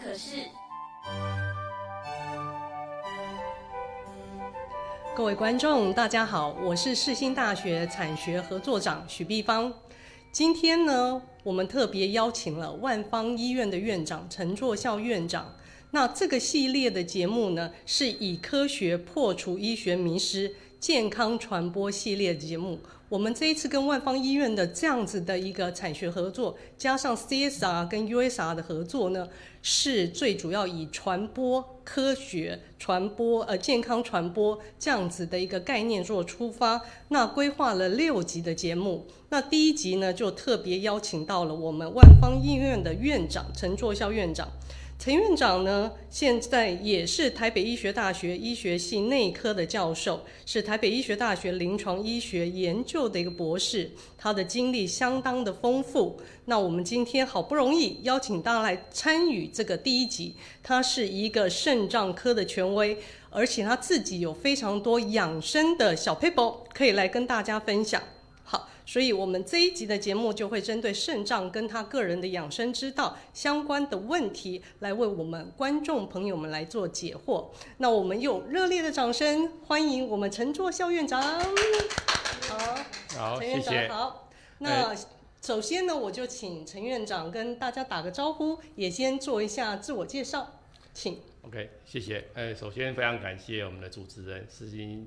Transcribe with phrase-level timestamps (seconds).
[0.00, 0.44] 可是。
[5.16, 9.72] 各位观众，大家好，我是世新大学产学合作长许碧芳。
[10.30, 15.56] 今天呢，我们特别邀请了万方医院的院长陈作孝院长。
[15.90, 22.78] 那这个系列的节目呢，是以科学破除医学迷失、健康传播系列节目。
[23.08, 29.28] 我们这一次跟万方医院的这样子的一个产学合作，加上 CSR 跟 USR 的合作呢，
[29.62, 36.82] 是最主要以传播科学、传播呃健康传播这样子的一个概念做出发。
[37.08, 44.46] 那规划了六集的节目，那第一集呢就特别邀请到了我们万方医院的院长陈作孝院长。
[44.98, 56.20] 陈院长呢，现在也是台北医学大学医学系内科的教授，是台北医学大学临床医学研究的一个博士，他的经历相当的丰富。
[56.46, 60.34] 那我们今天好不容易邀请他来参与这个第一集，
[60.64, 62.98] 他是一个肾脏科的权威，
[63.30, 68.02] 而且他自己有非常多养生的小 paper 可以来跟大家分享。
[68.88, 77.50] 所以，我们这一集的节目就会针对肾脏跟他个人的养生之道相关的问题，来为我们观众朋友们来做解惑。
[77.76, 81.20] 那我们用热烈的掌声欢迎我们陈作校院长。
[81.20, 82.78] 好，
[83.14, 84.30] 好，陈院长好。
[84.60, 84.96] 那
[85.42, 90.60] 首先呢，我就请陈院长跟大家打个招呼，也先做一下自我介绍，
[90.94, 91.20] 请。
[91.42, 92.24] OK，谢谢。
[92.32, 95.06] 呃，首先非常感谢我们的主持人施金。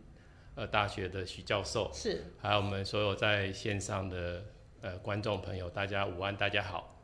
[0.56, 4.44] 呃，大学的许教授是，还有我们所有在线上的
[4.81, 7.00] 呃观众朋友，大家午安，大家好。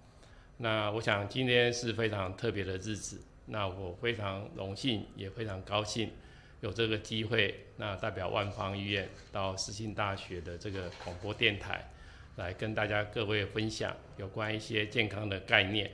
[0.58, 6.12] 那我想今天是非常特别的日子，那我非常荣幸，也非常高兴
[6.60, 11.90] 有这个机会，那代表万方医院到世新大学的这个广播电台，
[12.36, 15.90] 来跟大家各位分享有关一些健康的概念。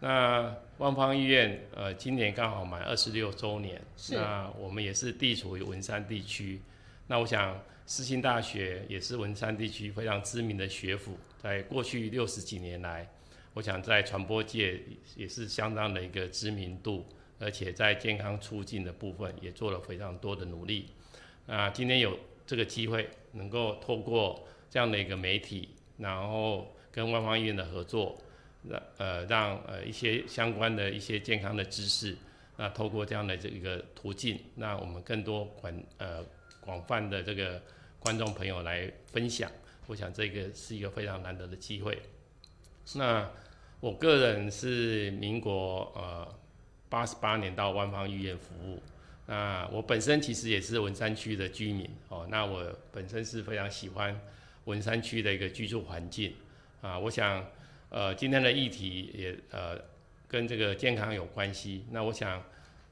[0.00, 6.60] 那万方医院呃今年刚好满二十六周年，那我们也是地处于文山地区。
[7.10, 13.04] 那我想，世新大学也是文山地区非常知名的学府，在过去六十几年来，
[13.52, 14.80] 我想在传播界
[15.16, 17.04] 也是相当的一个知名度，
[17.40, 20.86] 而且在健康促进的部分也做了非常多的努力。
[21.46, 22.16] 那今天有
[22.46, 28.16] 这个机会，能够透过这样的一个媒体，然后跟万方医院的合作，
[28.62, 32.16] 让呃让呃一些相关的一些健康的知识，
[32.56, 36.24] 那透过这样的这一个途径，那我们更多管呃。
[36.70, 37.60] 广泛的这个
[37.98, 39.50] 观众朋友来分享，
[39.88, 42.00] 我想这个是一个非常难得的机会。
[42.94, 43.28] 那
[43.80, 46.32] 我个人是民国呃
[46.88, 48.80] 八十八年到万方医院服务，
[49.26, 54.16] 那我本身其实也是文山区的居民哦，那我本身是非常喜欢
[54.66, 56.32] 文山区的一个居住环境
[56.82, 56.96] 啊。
[56.96, 57.44] 我想
[57.88, 59.76] 呃今天的议题也呃
[60.28, 62.40] 跟这个健康有关系，那我想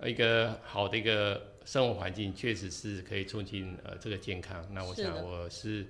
[0.02, 1.54] 一个好的一个。
[1.68, 4.66] 生活环境确实是可以促进呃这个健康。
[4.72, 5.86] 那我想我是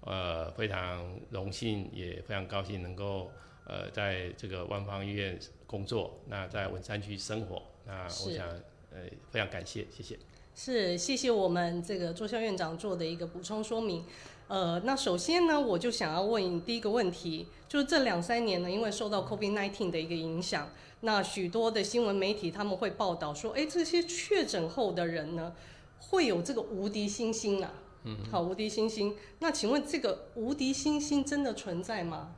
[0.00, 3.30] 呃非常荣幸，也非常高兴能够
[3.66, 6.18] 呃在这个万方医院工作。
[6.28, 8.48] 那在文山区生活，那我想
[8.90, 10.18] 呃非常感谢，谢谢。
[10.54, 14.06] 是，谢谢我们这个周校院长做的一个补充说明。
[14.46, 20.70] 呃，那首先呢，我就想要问第一个问题，就是这两三年呢，因为受到 COVID-19 的一个影响。
[21.00, 25.54] 那许多的新闻媒体他们会报道说，哎，这些确诊后的人呢，
[26.00, 27.72] 会有这个无敌星星啊，
[28.02, 29.14] 嗯，好，无敌星星。
[29.38, 32.34] 那请问这个无敌星星真的存在吗？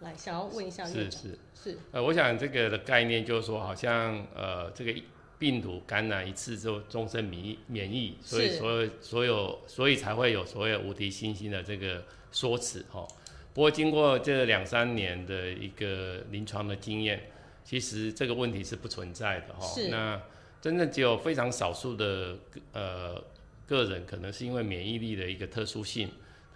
[0.00, 1.22] 来，想要问一下院长。
[1.22, 1.78] 是是是。
[1.90, 4.94] 呃，我想这个的概念就是说，好像呃，这个
[5.38, 13.08] 病毒感染一次之后，终身免疫免疫，所以所有所有所以才会有所谓无敌星星的这个说辞哈。
[13.54, 17.31] 不过经过这两三年的一个临床的经验。
[17.64, 20.20] 其实这个问题是不存在的哈，那
[20.60, 22.36] 真正只有非常少数的
[22.72, 23.22] 呃
[23.66, 26.10] 个人，可能是因为免疫力的一个特殊性，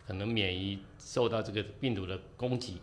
[0.07, 2.81] 可能免疫受到这个病毒的攻击，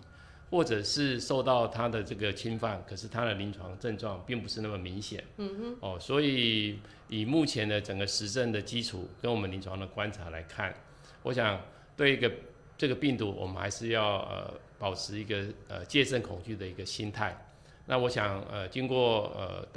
[0.50, 5.24] 或者是受到它的这个侵犯，可是它的临床症状并不是那么明显。
[5.38, 5.78] 嗯哼。
[5.80, 10.74] 哦，所以以目前的整个实证的基础跟我们临床的观察来看，
[11.22, 11.62] 我想
[11.96, 12.32] 对一个
[12.78, 17.38] 这个病毒，我们还是要呃保持一个呃戒慎恐惧的一个心态。
[17.86, 19.68] 那我想，呃，经过呃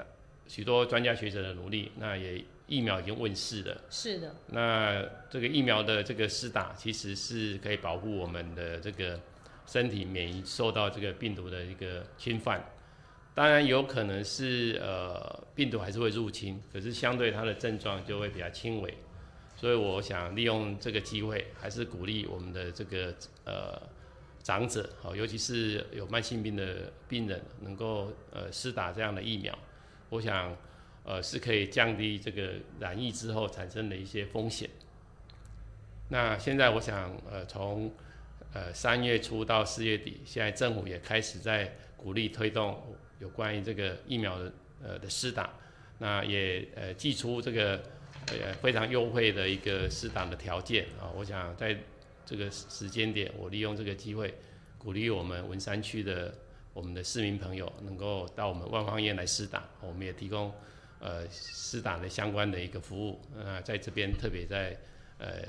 [0.46, 3.76] 许多专家学者的努力，那也疫苗已经问世了。
[3.90, 4.32] 是的。
[4.46, 9.18] 那这个疫苗的这个施打，其实是可以保护我们的这个
[9.66, 12.64] 身体免疫受到这个病毒的一个侵犯。
[13.34, 18.94] 当然有可能是呃病毒还是会入侵，可是相对它的症状就会比较轻微。
[19.56, 23.12] 所以我想利用这个机会，还是鼓励我们的这个
[23.44, 23.82] 呃。
[24.46, 29.58] 长者，哦，尤其是有慢性病的病人，能够呃施打这样的疫苗，
[30.08, 30.56] 我想
[31.02, 34.70] 呃是可以降低这个染疫之后产生的一些风险。
[36.10, 37.92] 那现在我想呃从
[38.52, 42.80] 呃三月初到四月底，现在政府也开始在鼓励推动
[43.18, 45.50] 有关于这个疫苗的呃的施打，
[45.98, 47.82] 那也呃寄出这个
[48.28, 51.76] 呃非常优惠的一个施打的条件啊，我想在。
[52.26, 54.34] 这个时间点，我利用这个机会，
[54.76, 56.34] 鼓励我们文山区的
[56.74, 60.52] 我们的市民朋友能够到我们万方医院来施打，我们也提供
[60.98, 64.76] 呃施打的相关的一个服务，那在这边特别在
[65.18, 65.42] 呃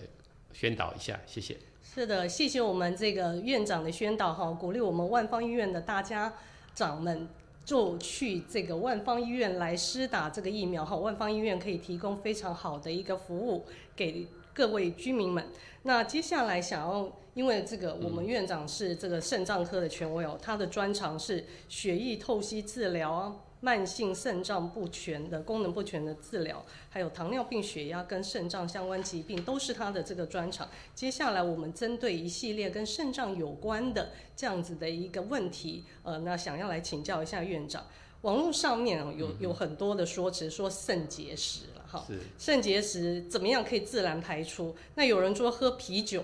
[0.53, 1.57] 宣导一下，谢谢。
[1.81, 6.31] 是的，谢谢我们这个院长的宣导哈，鼓励我们万方医院的大家
[6.75, 7.27] 长们
[7.67, 14.25] 就去这个万方医院来施打这个疫苗哈，万方医院可以提供非常好的一个服务给。
[14.53, 15.45] 各位居民们，
[15.83, 30.69] 那接下来想要，因为这个我们院长是这个肾脏科的权威哦，他的专长是血液透析治疗啊，慢性肾脏不全的功能不全的治疗，还有糖尿病、血压跟肾脏相关疾病都是他的这个专长。
[30.93, 37.85] 接下来我们针对一系列跟肾脏有关的这样子的一个问题，呃，那想要来请教一下院长。
[38.21, 41.65] 网络上面有有很多的说辞，说肾结石。
[41.75, 42.05] 了哈，
[42.37, 44.75] 肾结石怎么样可以自然排出？
[44.95, 46.23] 那有人说喝啤酒，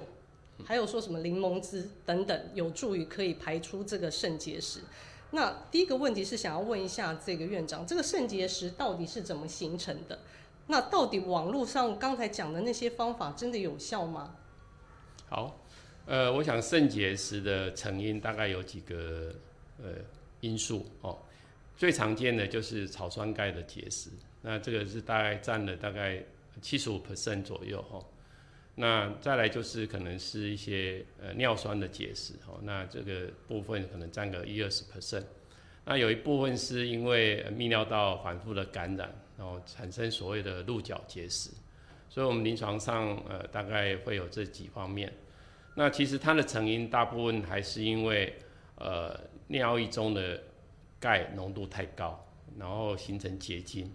[0.66, 4.80] 还有说什么柠檬汁等等，有助于可以排出这个肾结石。
[5.36, 10.20] 那第一个问题是想要问一下这个院长，这个肾结石到底是怎么形成的？
[10.68, 14.36] 那到底网络上刚才讲的那些方法真的有效吗？
[15.28, 15.60] 好，
[16.06, 19.34] 呃，我想肾结石的成因大概有几个
[19.82, 19.90] 呃
[20.42, 21.18] 因素哦，
[21.76, 24.12] 最常见的就是草酸钙的结石。
[24.44, 26.24] 那这个是大概占了大概
[26.62, 28.00] 七十五 percent 左右哈，
[28.76, 35.24] 那再来就是可能是一些呃尿酸的结石哦，那这个部分可能占个一二十 percent，
[35.86, 41.52] 那有一部分是因为泌尿道反复的感染，然后产生所谓的鹿角结石，
[42.10, 45.14] 所以我们临床上呃大概会有这几方面，
[45.76, 48.34] 那其实它的成因大部分还是因为
[48.78, 50.42] 呃尿液中的
[51.00, 52.26] 钙浓度太高，
[52.58, 53.94] 然后形成结晶。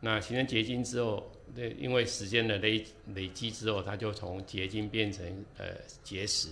[0.00, 2.82] 那形成结晶之后，那因为时间的累
[3.14, 5.66] 累积之后，它就从结晶变成呃
[6.02, 6.48] 结石，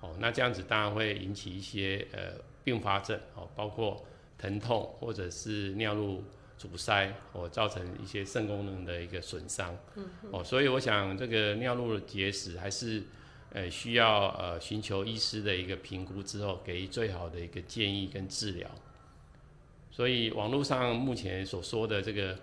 [0.00, 4.04] 哦，那这样子当然会引起一些呃并发症，哦，包括
[4.38, 6.22] 疼痛或者是尿路
[6.56, 13.02] 阻塞，哦造成一些肾功能的一个损伤，嗯哦，所以我想这个尿路的结石还是
[13.52, 18.70] 呃需要呃寻求医师的一个评估之后，给予最好的一个建议跟治疗。
[19.90, 22.38] 所以网络上目前所说的这个。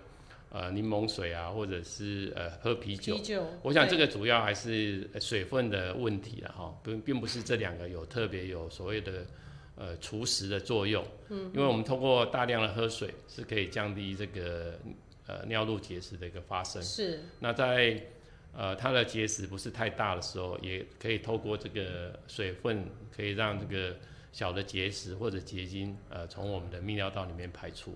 [0.48, 3.18] 呃，柠檬水啊，或者是呃喝啤酒，
[3.62, 9.26] 我想这个主要还是水分的问题了哈，并并不是这两个有特别有所谓的
[9.74, 11.04] 呃除食的作用。
[11.28, 14.78] 嗯，因为我们通过大量的喝水是可以降低这个
[15.26, 16.80] 呃尿路结石的一个发生。
[16.82, 17.20] 是。
[17.40, 18.00] 那在
[18.54, 22.84] 呃它的结石不是太大的时候，也可以透过这个水分
[23.14, 23.94] 可以让这个
[24.32, 27.94] 小的结石或者结晶呃从我们的泌尿道里面排出。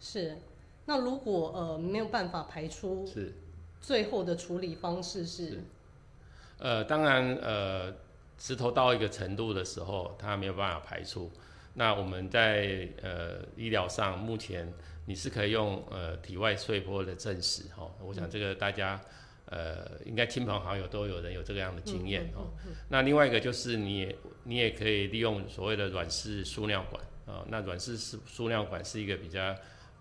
[0.00, 0.36] 是。
[0.84, 3.32] 那如果呃没有办法排出，是
[3.80, 5.62] 最后的处理方式是，
[6.58, 7.94] 呃，当然呃，
[8.36, 11.30] 石头到一个程度的时候，它没有办法排出。
[11.74, 14.72] 那我们在呃医疗上，目前
[15.06, 17.88] 你是可以用呃体外碎波的证实哈。
[18.04, 19.00] 我想这个大家
[19.46, 22.50] 呃应该亲朋好友都有人有这个样的经验哦。
[22.88, 27.44] 那另外一个就是你也你也可以利用所谓的软式输尿管啊。
[27.48, 29.54] 那软式输输尿管是一个比较。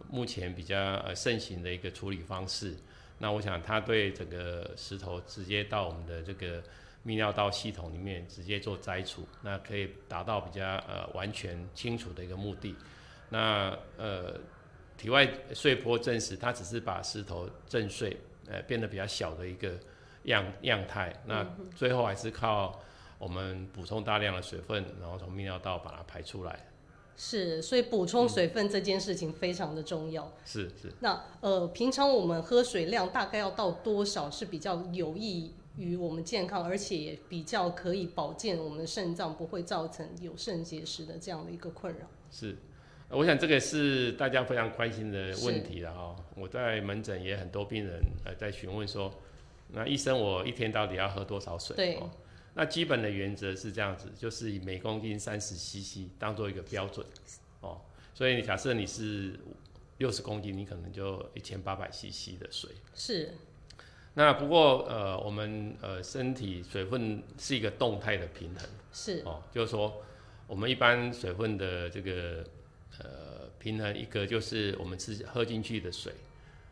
[0.09, 2.75] 目前比较呃盛行的一个处理方式，
[3.17, 6.61] 那我想它对整个石头直接到我们的这个
[7.05, 12.75] 泌尿道系统里面直接做摘除，那可以达到比较呃完全清除的一个目的。
[13.29, 14.39] 那呃
[14.97, 18.15] 体外碎波证实它只是把石头震碎，
[18.47, 19.79] 呃变得比较小的一个
[20.23, 22.79] 样样态，那最后还是靠
[23.17, 26.59] 我们补充大量的水分，然后从泌尿道把它排出来。
[27.17, 30.31] 是，所以补充水分这件事情非常的重要。
[30.43, 30.91] 是是。
[31.01, 42.07] 那呃，平常我们喝水量大概要到多少是比较有益于我们健康，而且也比较可以保健我们的肾脏，不会造成有肾结石的这样的一个困扰。
[42.31, 42.55] 是，
[43.09, 46.15] 我想这个是大家非常关心的问题了哈。
[46.35, 49.13] 我在门诊也很多病人呃在询问说，
[49.69, 51.75] 那医生我一天到底要喝多少水？
[51.75, 51.99] 对。
[52.53, 57.05] 那基本的原则是这样子，就是以每公斤三十 CC 当做一个标准，
[57.61, 57.81] 哦，
[58.13, 59.39] 所以假设你是
[59.97, 62.69] 六十公斤，你可能就一千八百 CC 的水。
[62.93, 63.31] 是。
[64.13, 70.03] 那不过呃，我们呃身体水分是一个动态的平衡是哦，就是说
[70.47, 72.45] 我们一般水分的这个
[72.99, 76.11] 呃平衡，一个就是我们吃喝进去的水，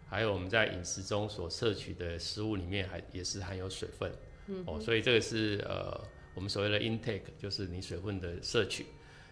[0.09, 4.11] 还有我们在饮食中所摄取的食物里面还也是含有水分，
[4.49, 6.01] 嗯哦，所以这个是呃
[6.33, 8.87] 我们所谓的 intake，就是你水分的摄取。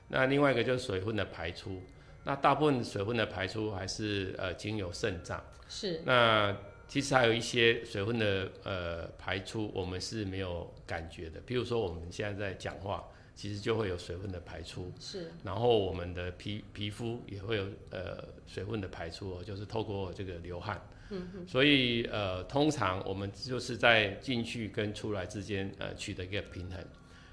[0.09, 1.81] 那另外一个就是水分的排出，
[2.23, 5.43] 那大部分水分的排出还是呃经由肾脏。
[5.67, 6.55] 是那
[6.87, 11.41] 其实还有一些水分的呃排出，我们是没有感觉的。
[11.45, 13.03] 比如说我们现在在讲话，
[13.35, 20.81] 其实就会有水分的排出，是然后我们的皮皮肤也会有呃水分的排出哦，就是透过这个流汗。
[21.09, 26.83] 嗯所以呃，通常我们就是在进去跟出来之间呃取得一个平衡。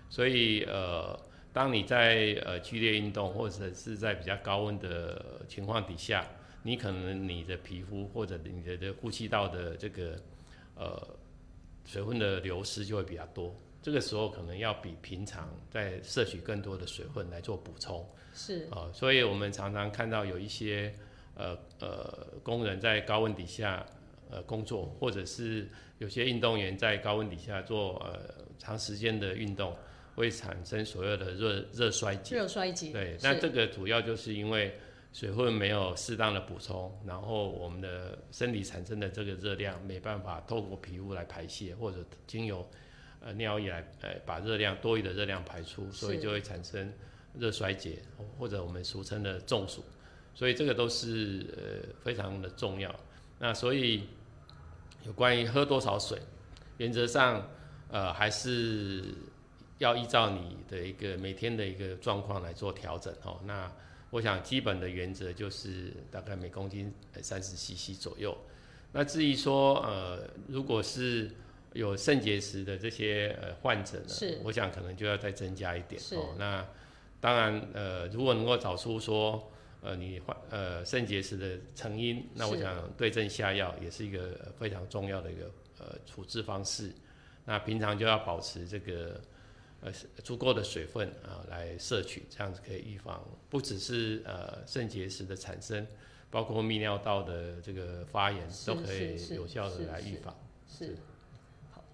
[0.08, 1.18] 所以呃，
[1.52, 6.24] 当你在呃剧烈运动或者是在比较高温的情况底下，
[6.62, 10.16] 你可能你的皮肤或者你的的呼吸道的这个
[10.76, 11.08] 呃
[11.84, 13.54] 水分的流失就会比较多。
[13.82, 18.08] 这个时候可能要比平常再摄取更多的水分来做补充。
[18.32, 20.94] 是啊、所以我们常常看到有一些
[21.34, 23.84] 呃呃工人在高温底下
[24.30, 28.20] 呃工作，或者是有些运动员在高温底下做呃
[28.58, 29.76] 长时间的运动，
[30.14, 32.36] 会产生所谓的热热衰竭。
[32.36, 34.76] 热衰竭对，那这个主要就是因为
[35.12, 42.68] 水分没有适当的补充，然后我们的身体产生的这个热量没办法透过皮肤来排泄，或者经由
[43.20, 46.92] 呃尿液来呃把热量多余的热量排出，所以就会产生
[47.38, 47.98] 热衰竭，
[48.38, 49.84] 或者我们俗称的中暑。
[50.34, 52.94] 所以这个都是呃非常的重要。
[53.38, 54.08] 那所以
[55.06, 56.18] 有关于喝多少水，
[56.78, 57.48] 原则上
[57.90, 59.04] 呃还是
[59.78, 63.40] 要依照你的一个每天的一个状况来做调整哦。
[63.44, 63.70] 那
[64.10, 68.36] 我想基本的原则就是大概每公斤三十 CC 左右。
[68.92, 71.28] 那至于说呃，如果是
[71.72, 76.34] 有肾结石的这些呃患者呢是，我想可能就要再增加一点哦。
[76.38, 76.64] 那
[77.20, 79.50] 当然呃，如果能够找出说
[79.84, 86.90] 呃你患呃肾结石的成因，那我想对症下药也是一个非常重要的一个呃处置方式。
[87.44, 89.20] 那平常就要保持这个
[89.82, 95.86] 呃足够的水分啊、来摄取，这样子可以预防不只是呃肾结石的产生，
[96.30, 100.34] 包括泌尿道的这个发炎都可以有效的来预防。
[100.66, 100.96] 是，
[101.70, 101.84] 好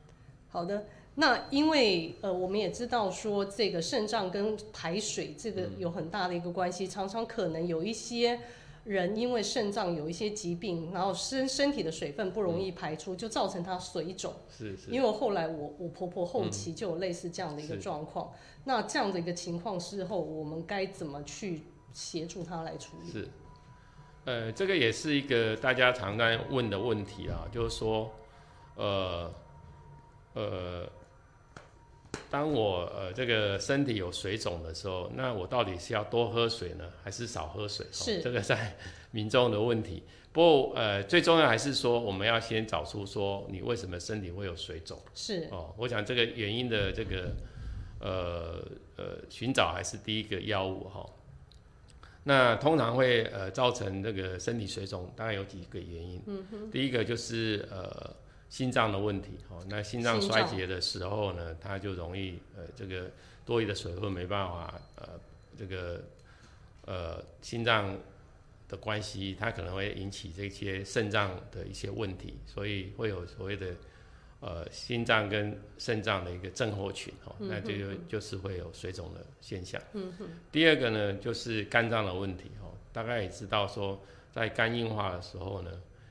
[0.49, 0.85] 好的。
[1.21, 8.41] 那因为呃，我们也知道说这个肾脏跟排水这个有很大的一个关系，常常可能有一些
[8.85, 14.33] 人因为肾脏有一些疾病，然后身身体的水分不容易排出，就造成他水肿。
[14.49, 14.91] 是是。
[14.91, 18.33] 因为后来我我婆婆后期就有类似这样的一个状况，
[18.65, 21.61] 那这样的一个情况之后，我们该怎么去
[21.93, 23.13] 协助她来处理？
[23.13, 23.29] 是，
[24.25, 28.11] 呃，这个也是一个大家常在问的问题啊，就是说，
[28.77, 29.31] 呃，
[30.33, 30.89] 呃，
[32.31, 37.85] 当我呃这个身体有水肿的时候，那我到底是要多喝水呢，还是少喝水？
[37.87, 38.77] 哦是这个在
[39.11, 40.03] 民众的问题。
[40.33, 44.97] 不过呃，最重要还是说，我们要先找出说你为什么身体会有水肿。
[45.13, 47.33] 是哦，我想这个原因的这个
[47.99, 48.65] 呃
[48.97, 51.05] 呃寻找还是第一个药物哈、
[52.23, 56.23] 那通常会呃造成这个身体水肿，当然有几个原因。
[56.27, 56.71] 嗯哼。
[56.71, 58.15] 第一个就是呃
[58.51, 63.09] 心脏的问题哦，那心脏衰竭的时候呢，它就容易呃这个
[63.47, 65.09] 多余的水分没办法呃
[65.57, 66.03] 这个
[66.85, 67.97] 呃心脏
[68.69, 73.75] 的关系，它可能会引起这些肾脏的一些问题，所以会有所谓的
[74.41, 79.81] 呃心脏跟肾脏的一个症候群哦，那这个就是会有水肿的现象。
[79.93, 80.13] 嗯。
[80.51, 84.01] 第二个呢，就是肝脏的问题哦，大概也知道说，
[84.33, 85.71] 在肝硬化的时候呢，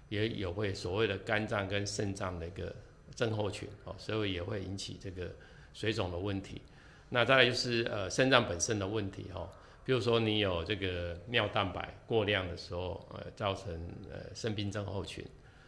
[0.10, 2.76] 也有会所谓的肝脏跟肾脏的一个
[3.16, 5.32] 症候群哦，所以也会引起这个
[5.74, 6.62] 水肿的问题。
[7.10, 9.50] 那再来就是呃肾脏本身的问题、哦，
[9.84, 13.74] 比如说你有这个尿蛋白过量的时候，呃，造成
[14.12, 15.26] 呃肾病症候群，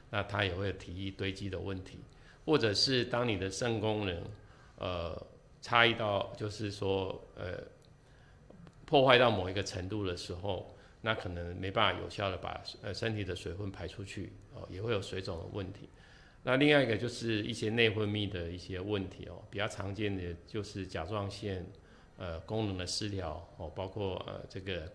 [0.09, 1.99] 那它也会有体液堆积的问题，
[2.45, 4.23] 或者是当你的肾功能
[4.77, 5.27] 呃
[5.61, 7.63] 差异到就是说呃
[8.85, 15.89] 破坏到某一个程度的时候，那可能没办法有效的把呃身体的水分排出去哦，也会有水肿的问题。
[16.43, 21.65] 那另外一个就是一些内分泌的一些问题哦，比较常见的就是甲状腺
[22.17, 24.91] 呃功能的失调哦，包括呃这个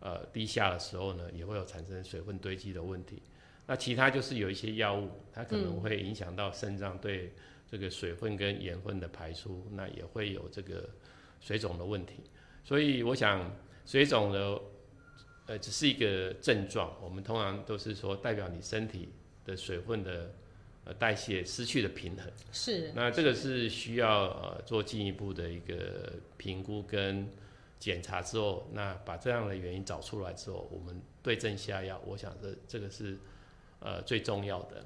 [0.00, 3.22] 呃低下的时候呢，也会有产生水分堆积的问题。
[3.66, 7.32] 那其他就是有一些药物，它可能会影响到肾脏对
[7.66, 10.88] 这个水分跟盐分的排出，那也会有这个
[11.40, 12.22] 水肿的问题。
[12.62, 13.50] 所以我想
[13.86, 14.60] 水肿的
[15.46, 19.08] 呃只是一个症状，我们通常都是说代表你身体
[19.44, 20.30] 的水分的
[20.84, 22.24] 呃代谢失去了平衡。
[22.52, 27.28] 是，那这个是需要呃做进一步的一个评估跟
[27.78, 32.00] 检查之后，那把这样的原因找出来之后，我们对症下药。
[32.06, 33.18] 我想这这个是
[33.80, 34.84] 呃最重要的。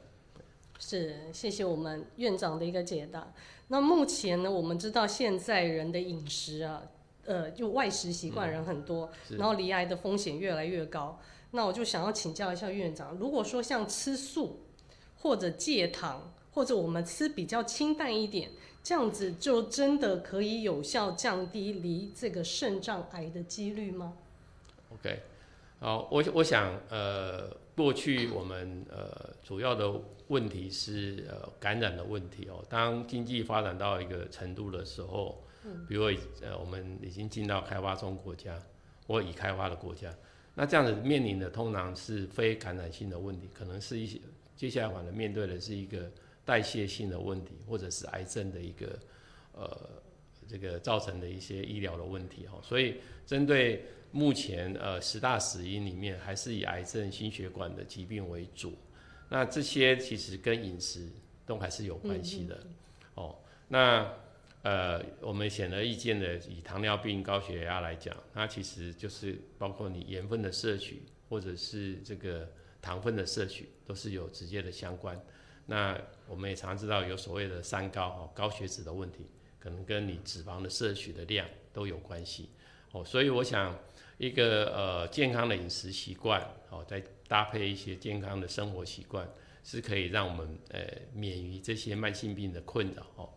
[0.80, 3.32] 是，谢谢我们院长的一个解答。
[3.66, 6.82] 那目前呢，我们知道现在人的饮食啊，
[7.28, 11.20] 呃，就外食习惯人很多，是然后离癌的风险越来越高。
[11.52, 14.64] 那我就想要请教一下院长，如果说像吃素
[15.18, 18.50] 或者戒糖，或者我们吃比较清淡一点，
[18.82, 24.14] 这样子就真的可以有效降低离这个肾脏癌的几率吗
[24.94, 25.20] ？OK，
[25.80, 29.92] 好，我我想呃，过去我们呃主要的
[30.28, 32.64] 问题是呃感染的问题哦。
[32.68, 35.42] 当经济发展到一个程度的时候，
[35.88, 36.04] 比如
[36.42, 38.60] 呃我们已经进到开发中国家
[39.06, 40.14] 或已开发的国家，
[40.54, 44.20] 那这样子面临的通常是非感染性的问题，可能是一些
[44.56, 46.10] 接下来可能面对的是一个
[46.44, 48.98] 代谢性的问题，或者是癌症的一个
[49.52, 49.88] 呃
[50.48, 52.58] 这个造成的一些医疗的问题哈。
[52.62, 58.74] 所以针对目前呃十大死因里面，还是以癌症、心血管的疾病为主。
[59.28, 61.06] 那这些其实跟饮食
[61.44, 62.58] 都还是有关系的、
[63.14, 63.36] 哦。
[63.68, 64.10] 那
[64.62, 72.50] 呃，我们显而易见的，以糖尿病、高血压来讲，它其实就是包括你盐分的摄取，或者是这个
[72.82, 75.18] 糖分的摄取，都是有直接的相关。
[75.66, 79.26] 那我们也常知道有所谓的三高哦，高血脂的问题，
[79.60, 82.50] 可能跟你脂肪的摄取的量都有关系
[82.90, 83.04] 哦。
[83.04, 83.78] 所以我想，
[84.18, 89.28] 一个呃健康的饮食习惯哦，再搭配一些健康的生活习惯，
[89.62, 90.80] 是可以让我们呃
[91.12, 93.30] 免于这些慢性病的困扰哦。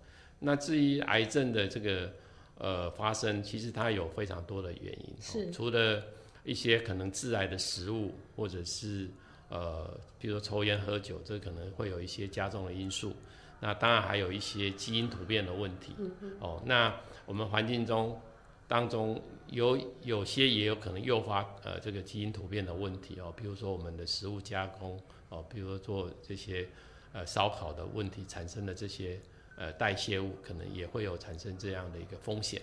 [0.44, 2.12] 那至于癌症的这个
[2.58, 6.04] 呃发生，其实它有非常多的原因，是哦、除了
[6.44, 9.08] 一些可能致癌的食物，或者是
[9.50, 13.14] 呃，比如说抽烟喝酒，这可能会有一些加重的因素。
[13.60, 15.94] 那当然还有一些基因突变的问题。
[16.40, 16.92] 哦，那
[17.28, 18.20] 我们环境中
[18.68, 25.00] 当中有有些也有可能诱发呃这个基因突变的问题哦，比如说我们的食物加工
[25.30, 26.68] 哦，比如说做这些
[27.14, 29.22] 呃烧烤的问题产生的这些
[29.62, 32.60] 呃代谢物，可能也会有产生这样的一个风险。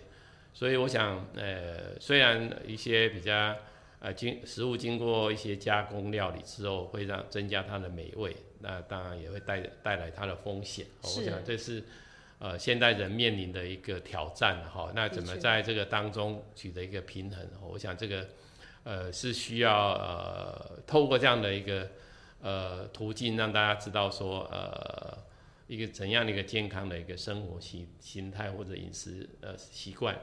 [0.53, 3.55] 所以我想，呃，虽然一些比较
[4.01, 10.85] 呃经食物经过一些加工料理之后，会让增加它的美味，那当然也会带带来它的风险。
[11.03, 11.85] 哦我想这是
[12.41, 14.91] 呃现代人面临的一个挑战哈。
[14.93, 17.41] 那怎么在这个当中取得一个平衡？
[17.61, 18.27] 哦我想这个
[18.83, 21.89] 呃是需要呃透过这样的一个
[22.43, 25.17] 呃途径，让大家知道说呃
[25.69, 30.19] 一个怎样的一个健康的一个生活习形态或者饮食呃习惯，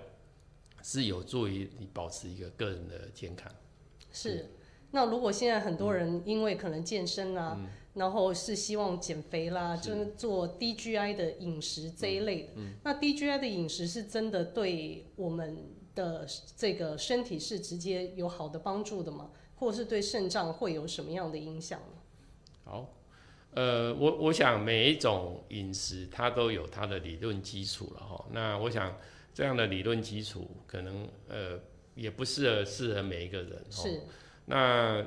[0.83, 3.49] 是有助于你保持一个个人的健康。
[4.11, 4.49] 是。
[4.91, 7.59] 那如果现在很多人因为可能健身啊，
[7.95, 12.49] 然后是希望减肥啦，就是做 DGI 的饮食这一类的，
[12.83, 19.31] 那 DGI 的饮食是真的对我们的这个身体是直接有好的帮助的吗？
[19.57, 21.97] 或者是对肾脏会有什么样的影响呢？
[22.63, 22.93] 好，
[23.55, 28.25] 呃，我我想每一种饮食它都有它的理论基础了哈。
[28.31, 28.97] 那我想
[29.33, 31.59] 这样的理论基础可能呃
[31.95, 33.53] 也不适合适合每一个人。
[33.53, 34.01] 哦是，
[34.45, 35.05] 那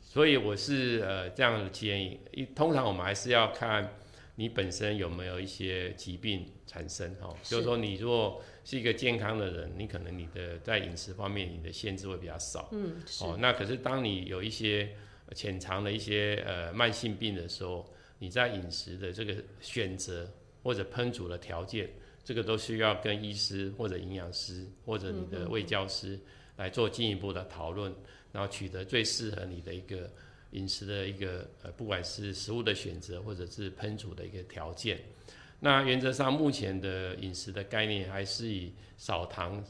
[0.00, 3.94] 所以我是呃这样的建议，一通常我们还是要看
[4.34, 12.68] 你本身有没有一些疾病产生哈、就是说你如果是一个健康的人，你可能你的在饮食方面你的限制会比较少。
[12.72, 17.88] 嗯，是，哦，那可是当你有一些呃潜藏的一些呃慢性病的时候，
[18.18, 20.30] 你在饮食的这个选择
[20.62, 21.88] 或者烹煮的条件，
[22.24, 26.18] 这个都需要跟医师或者营养师或者你的卫教师
[26.56, 27.94] 来做进一步的讨论，
[28.32, 30.10] 然后取得最适合你的一个
[30.50, 35.00] 饮食的一个呃，不管是食物的选择或者是烹煮的一个条件。
[35.60, 39.62] 那原则上，目前的饮食的概念还是以少糖、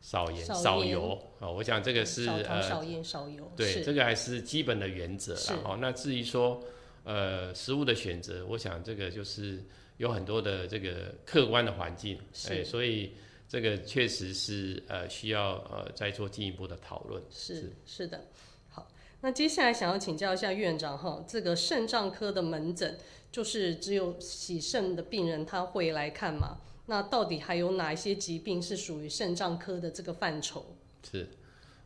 [0.00, 1.12] 少盐、少油。
[1.40, 3.84] 啊、哦我想这个是呃少盐、少油，对，是。
[3.84, 5.52] 这个还是基本的原则是。
[5.54, 5.60] 啦。
[5.64, 6.62] 哦，那至于说
[7.04, 9.62] 呃食物的选择，我想这个就是
[9.96, 12.52] 有很多的这个客观的环境，是。
[12.52, 13.14] 哎，所以
[13.48, 17.22] 这个确实是呃需要呃再做进一步的讨论。
[17.30, 17.72] 是。
[17.86, 18.26] 是的，
[18.68, 22.98] 好，那接下来想要请教一下院长哈，这个肾脏科的门诊
[23.30, 26.58] 就是只有洗肾的病人他会来看吗？
[26.90, 30.74] 那到底还有哪一些疾病是属于肾脏科的这个范畴？
[31.02, 31.28] 是，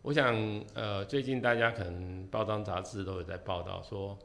[0.00, 4.16] 我想呃最近大家可能报章杂志都有在报道说，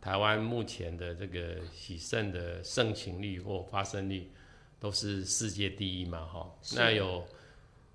[0.00, 4.28] 台湾目前的这个洗肾的盛行率或发生率
[4.80, 6.52] 都是世界第一嘛哈。
[6.60, 7.24] 是那有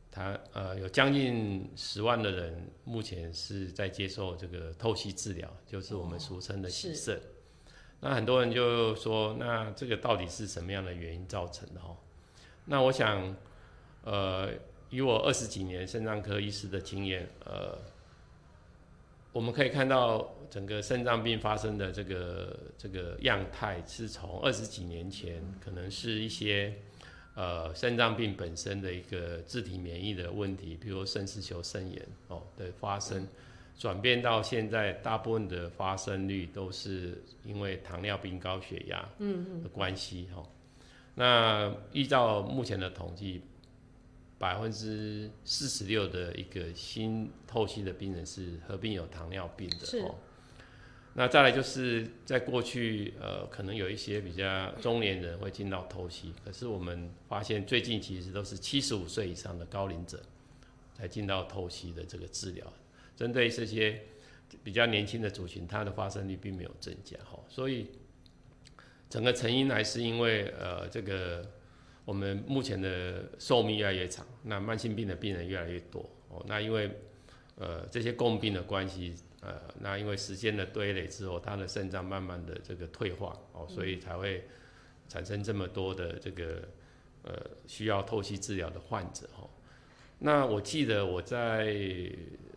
[0.09, 7.21] 他呃有将近十万的人目前是在接受这个透析治疗，就是我们俗称的洗是肾。
[7.99, 11.81] 那很多人就说，那这个到底是什么样的原因造成的？
[11.81, 11.97] 哦，
[12.71, 13.35] 那我想，
[14.03, 14.51] 呃，
[14.91, 17.75] 以我二十几年肾脏科医师的经验，呃，
[19.31, 26.71] 我们可以看到整个肾脏病发生的这个这个样态，是从二十几年前可能是一些
[27.33, 33.27] 呃肾脏病本身的一个自体免疫的问题，比如肾丝球肾炎哦的发生。
[33.79, 39.09] 转变到现在，大部分的发生率都是因为糖尿病、高血压
[39.63, 40.43] 的关系哈。
[41.19, 43.41] 那依照目前的统计，
[44.37, 50.15] 百分之四十六的一个新透析的病人是合并有糖尿病的哦。
[51.15, 60.21] 那再来就是在过去，呃，可能有一些比较中年人会进到透析，可是我们发现最近其实都是七十五岁以上的高龄者
[60.93, 62.65] 才进到透析的这个治疗。
[63.17, 64.01] 针对这些
[64.63, 67.87] 比较年轻的族群，它的发生率并没有增加哈，所以
[69.09, 71.43] 整个成因还是因为呃这个
[72.05, 76.89] 我们目前的寿命越来越长，那慢性病的病人越来越多哦，那因为
[77.55, 84.43] 呃这些共病的关系，呃那因为时间的堆垒之后，他的肾脏慢慢的这个退化哦，所以才会
[85.07, 86.67] 产生这么多的这个
[87.23, 87.33] 呃
[87.65, 89.49] 需要透析治疗的患者哦。
[90.19, 91.73] 那我记得我在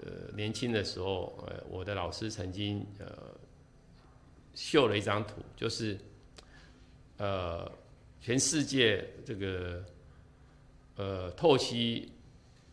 [0.04, 3.06] 呃年轻的时候，呃我的老师曾经呃
[4.54, 5.96] 秀了一张图，就是
[7.22, 7.70] 呃
[8.20, 9.84] 全世界这个
[10.96, 12.10] 呃透析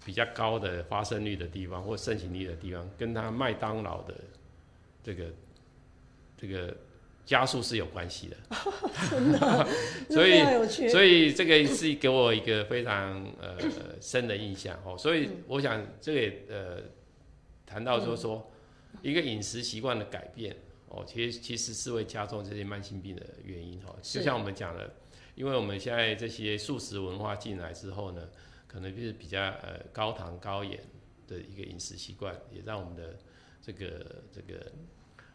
[0.03, 4.15] 比较高的发生率的地方或盛行率的地方，跟他麦当劳的
[5.03, 5.25] 这个
[6.35, 6.75] 这个。
[7.25, 8.37] 加速是有关系的，
[9.11, 9.67] 真的，
[10.09, 13.55] 所以所以这个是给我一个非常呃
[14.01, 14.97] 深的印象哦。
[14.97, 16.81] 所以我想这个呃
[17.67, 18.51] 谈到说说
[19.03, 20.55] 一个饮食习惯的改变
[20.89, 23.95] 哦，其实其实是会加重这些慢性病的原因哈。
[24.01, 24.93] 就像我们讲的，
[25.35, 28.29] 因为我们现在这些素食文化进来之后呢，
[28.67, 30.79] 可能就是比较呃高糖高盐
[31.27, 33.17] 的一个饮食习惯，也让我们的
[33.61, 34.71] 这个这个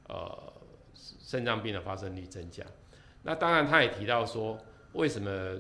[0.09, 0.53] 呃。
[0.97, 2.65] 肾脏病的发生率增加，
[3.25, 4.57] 那当然他也提到说，
[4.93, 5.59] 为什么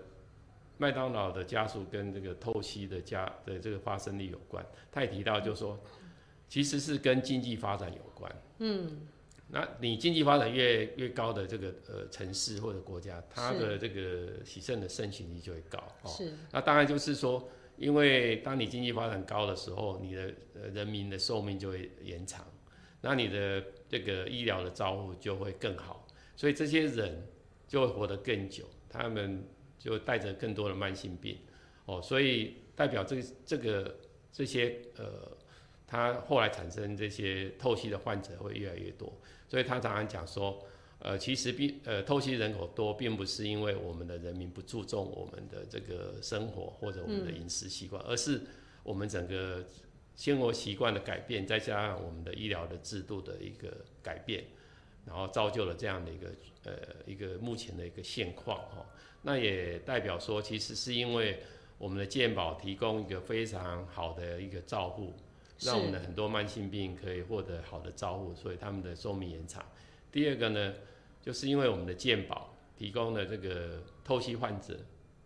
[0.78, 4.64] 麦当劳的加速跟这个透析的加的这个发生率有关？
[4.92, 5.76] 他也提到就是说，
[6.48, 8.32] 其实是跟经济发展有关。
[8.58, 9.00] 嗯，
[9.48, 15.78] 那你经济发展越越高的这个呃城市或者国家，它的这个洗肾的盛行率就会高。
[16.06, 16.32] 是。
[16.50, 22.44] 那当然就是说，因为当你经济发展高的时候，你的呃人民的寿命就会延长。
[23.00, 27.22] 那你的这个医疗的照顾就会更好，所以这些人
[27.68, 29.46] 就会活得更久，他们
[29.78, 31.36] 就带着更多的慢性病，
[31.84, 33.94] 哦，所以代表这这个
[34.32, 35.36] 这些呃，
[35.86, 39.12] 他后来产生这些透析的患者会越来越多，
[39.48, 40.64] 所以他常常讲说，
[40.98, 48.40] 呃，其实并呃透析人口多，并不是因为我们的人民不注重我们的这个生活或者我们的饮食习惯，而是
[48.82, 49.64] 我们整个。
[50.16, 54.44] 生活习惯的改变，再加上我们的医疗的制度的一个改变，
[55.04, 56.28] 然后造就了这样的一个
[56.62, 56.72] 呃
[57.04, 58.86] 一个目前的一个现况哈。
[59.22, 61.42] 那也代表说，其实是因为
[61.78, 65.12] 我们的健保提供一个非常好的一个照护，
[65.60, 69.64] 让我们的很多慢性病可以获得好的照顾，所以他们的寿命延长。
[70.10, 70.74] 第二个呢，
[71.22, 74.78] 就是因为我们的健保提供了这个透析患者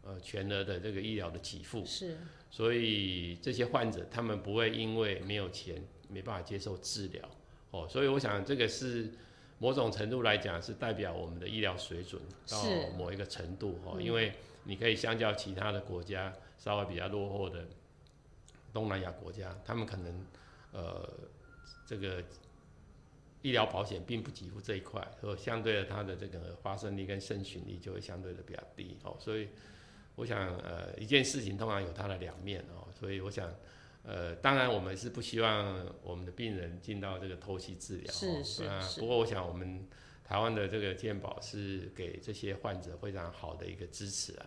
[0.03, 1.85] 呃全额的这个医疗的给付。
[1.85, 2.17] 是。
[2.51, 7.23] 所以这些患者他们不会因为没有钱没办法接受治疗，
[7.71, 9.13] 哦，所以我想这个是
[9.59, 12.63] 某种程度来讲是代表我们的医疗水准到
[12.97, 14.33] 某一个程度哈，因为
[14.65, 17.67] 你可以相较其他的国家稍微比较落后的
[18.73, 20.27] 东南亚国家，他们可能
[20.73, 21.09] 呃
[21.87, 22.23] 这个
[23.43, 29.49] 医疗保险并不给付这一块，所以相对的它的这个发生率跟生存率就会相对的比较低哦，所以。
[30.21, 33.55] 我想，呃，一件事情通常有它的两面哦，所以我想，
[34.03, 38.99] 呃，当然我们是不希望我们的病人进到这个透析治疗，是是是。
[39.01, 39.87] 不过我想，我们
[40.25, 44.47] 台湾的这个健保是给这些患者非常好的一个支持啊，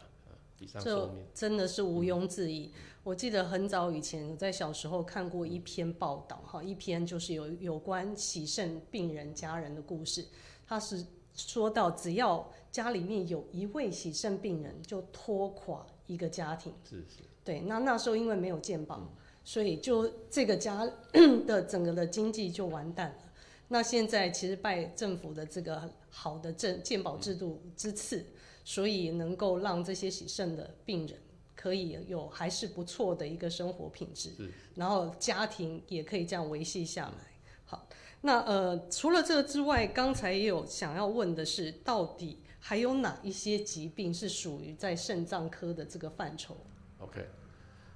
[0.61, 1.25] 比上说明。
[1.33, 2.71] 真的是毋庸置疑。
[3.03, 10.25] 我记得很早以前，我在小时候看过一篇报道，哈，一篇就是有有关洗肾病人家人的故事，
[10.67, 11.03] 他是。
[11.33, 16.73] 说到只要家里面有一位喜肾病人，就拖垮一个家庭。
[16.83, 17.23] 是是。
[17.41, 19.01] 对，那那时候因为没有健保，
[19.41, 20.85] 所以就这个家
[21.47, 23.23] 的整个的经济就完蛋了。
[23.69, 28.25] 那现在其实拜政府的这个好的政健保制度之赐，
[28.63, 31.17] 所以能够让这些洗肾的病人
[31.55, 34.31] 可以有还是不错的一个生活品质。
[34.75, 37.31] 然后家庭也可以这样维系下来。
[37.65, 37.87] 好，
[38.21, 46.57] 那呃，除了这个之外，刚才也有想要问的是，到底还有哪一些疾病是属于在肾脏科的这个范畴
[46.99, 47.25] ？OK，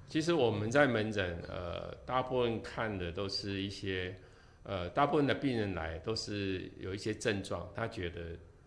[0.07, 4.15] 其实我们在门诊，呃，大部分看的都是一些，
[4.63, 8.21] 呃，大部分的病人来都是有一些症状，他觉得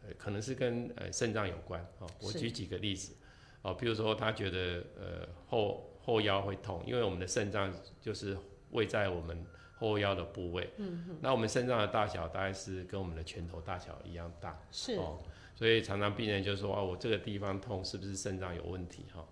[0.08, 2.08] 呃可能是跟呃肾脏有关哦。
[2.20, 3.14] 我举几个例子
[3.62, 8.36] 哦，比如说他觉得呃后后腰会痛，因为我们的肾脏就是
[8.70, 9.44] 位在我们
[9.76, 14.94] 后腰的部位，嗯那我们肾脏的大小大概是跟我们的拳头大小一样大，是。
[14.96, 15.18] 哦，
[15.54, 19.04] 所以常常病人就说啊，我这个地方痛，是不是肾脏有问题？
[19.12, 19.26] 哈、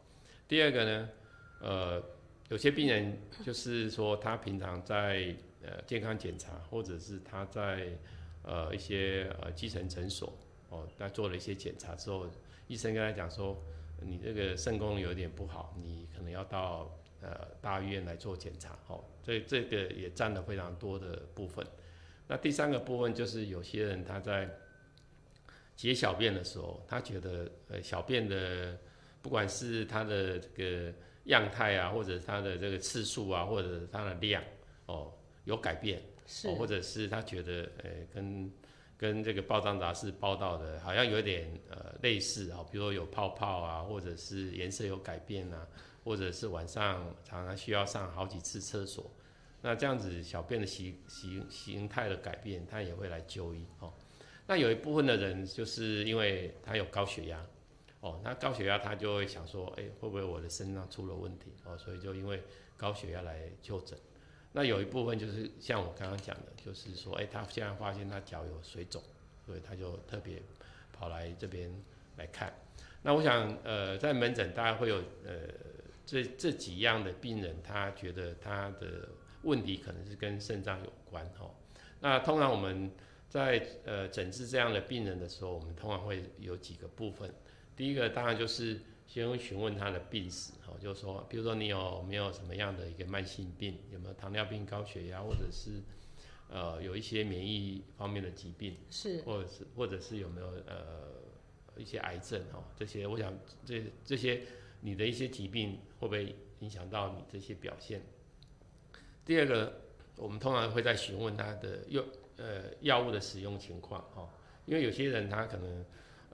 [0.48, 1.08] 第二个呢，
[1.60, 2.02] 呃，
[2.48, 7.88] 有些病人就是说他平常在呃健康检查，或者是他在
[8.42, 10.32] 呃一些呃基层诊所
[10.68, 12.26] 哦，他做了一些检查之后，
[12.66, 13.56] 医生跟他讲说，
[14.00, 21.66] 你这个肾功能有点不好，你可能要到呃大医院来做检查哦，所以这个也占了非常多的部分。
[22.28, 24.50] 那第三个部分就是有些人他在
[25.76, 28.76] 解小便的时候，他觉得呃小便的
[29.22, 30.92] 不管是他的这个
[31.24, 34.42] 样态啊，或者他的这个次数啊，或者它的量
[34.86, 35.12] 哦
[35.44, 38.50] 有改变，是哦，或者是他觉得呃跟
[38.98, 45.66] 跟这个报章杂志报道的好像有点呃类似啊、比如说有泡泡啊，或者是颜色有改变啊，
[46.02, 49.10] 或者是晚上常常需要上好几次厕所，
[49.60, 53.92] 那这样子小便的形形形态的改变，他也会来就医哦。
[54.46, 57.44] 那有一部分的人就是因为他有高血压，
[58.00, 62.42] 哦，那高血压他就会想说，哎、会不会我的肾脏出了问题哦，所以就因为
[62.78, 63.98] 高血压来就诊。
[64.56, 69.02] 那有一部分就是像我刚刚讲的，就是说，哎、他现在发现他脚有水肿，
[69.44, 70.40] 所以他就特别
[70.94, 71.70] 跑来这边
[72.16, 72.50] 来看。
[73.02, 75.46] 那我想，呃，在门诊大概会有呃
[76.06, 79.06] 这这几样的病人，他觉得他的
[79.42, 81.50] 问题可能是跟肾脏有关哦。
[82.00, 82.90] 那通常我们
[83.28, 87.30] 在呃诊治这样的病人的时候，我们通常会有几个部分。
[87.76, 95.80] 第一个当然就是先询问他的病史，哦，就是说，比如说你有没有什么样的一个慢性病，有没有糖尿病、高血压，或者是
[96.50, 101.08] 呃有一些免疫方面的疾病，是或者是或者是有没有呃
[101.76, 103.32] 一些癌症哦，这些我想
[103.64, 104.42] 这这些
[104.80, 108.02] 你的一些疾病会不会影响到你这些表现？
[109.24, 109.80] 第二个，
[110.16, 112.04] 我们通常会在询问他的药
[112.36, 114.28] 呃药物的使用情况哦，
[114.66, 115.84] 因为有些人他可能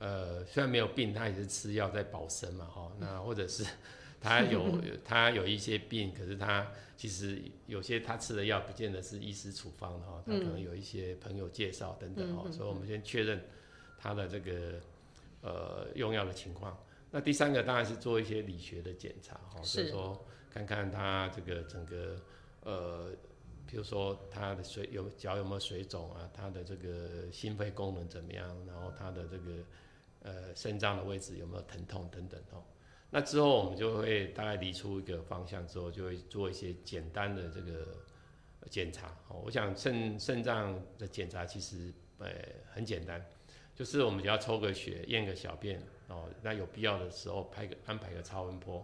[0.02, 3.64] 呃虽然没有病，他也是吃药在保身嘛哈、哦，那或者是
[4.20, 13.44] 他有 他有一些病，可是他其实有些他吃的药不见得是医师处方的哈、他可能有一些朋友介绍等等哦，所以我们先确认
[13.96, 14.80] 他的这个
[15.42, 16.76] 呃用药的情况。
[17.12, 19.78] 那第三个当然是做一些理学的检查哈，是。
[19.78, 22.16] 就是说看看他这个整个
[22.64, 23.10] 呃，
[23.66, 29.52] 比如说他的水有脚有没有水肿啊，他的这个心肺功能怎么样，然后他的这个
[30.22, 32.62] 呃肾脏的位置有没有疼痛等等哦。
[33.10, 37.86] 那之后我们就会大概理出一个方向之后，就会做一些简单的这个
[38.70, 39.42] 检查哦。
[39.44, 42.28] 我想肾肾脏的检查其实呃
[42.70, 43.22] 很简单，
[43.74, 48.82] 就是我们只要抽个血、验个小便哦，那有必要的时候拍个安排个超音波，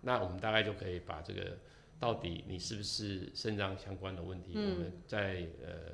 [0.00, 1.56] 那我们大概就可以把这个
[2.00, 5.92] 到底你是不是肾脏相关的问题，嗯我们在呃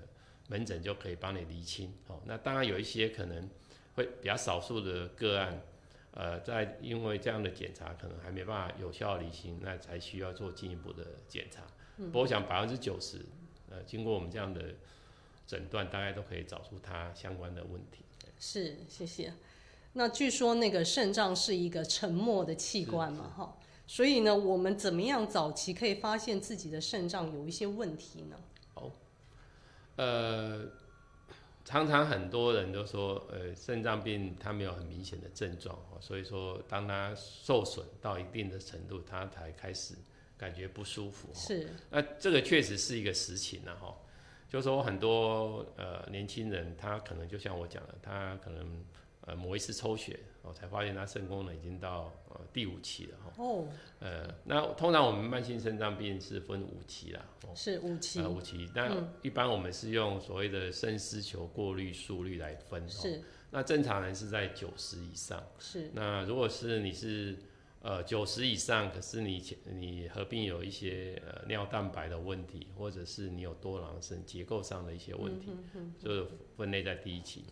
[0.49, 2.19] 门诊就可以帮你厘清哦。
[2.25, 3.47] 那当然有一些可能
[3.95, 5.63] 会比较少数的个案。
[6.13, 11.63] 呃，在因为这样的检查可能还没办法有效履行，那才需要做进一步的检查。
[11.97, 13.21] 不过我想百分之九十，
[13.69, 14.75] 呃，经过我们这样的
[15.47, 18.05] 诊断，大概都可以找出它相关的问题。
[18.39, 19.33] 是，谢谢。
[19.95, 28.37] 那据说那个肾脏是一个沉默的器官嘛，哈，所以呢，我们怎么样早期可以发现自己的肾脏有一些问题呢？
[29.97, 30.67] 呃，
[31.65, 39.95] 常常很多人都说，呃，肾脏病它没有很明显的症状哦，所以说当它受损到一定的程度，它才开始
[40.37, 41.29] 感觉不舒服。
[41.29, 43.97] 哦是，那这个确实是一个实情啊，哈，
[44.49, 48.85] 就是说很多呃年轻人，他可能就像我讲的，他可能
[49.27, 53.67] 呃某一次抽血，哦，才发现他肾功能已经到呃第五期了，哈，哦，
[54.01, 59.09] 呃，那通常我们慢性肾脏病是分五期啦，哦，是五期，呃五期，那嗯。
[59.23, 63.23] 一般我们是用所谓的肾丝球过滤速率来分，哦，是。
[63.51, 65.43] 那正常人是在九十以上。
[65.59, 65.91] 是。
[65.95, 67.37] 那如果是你是
[67.81, 75.49] 呃九十以上，可是你前你合并有一些呃尿蛋白的问题，或者是你有多囊肾结构上的一些问题，
[75.99, 77.45] 就分类在第一期。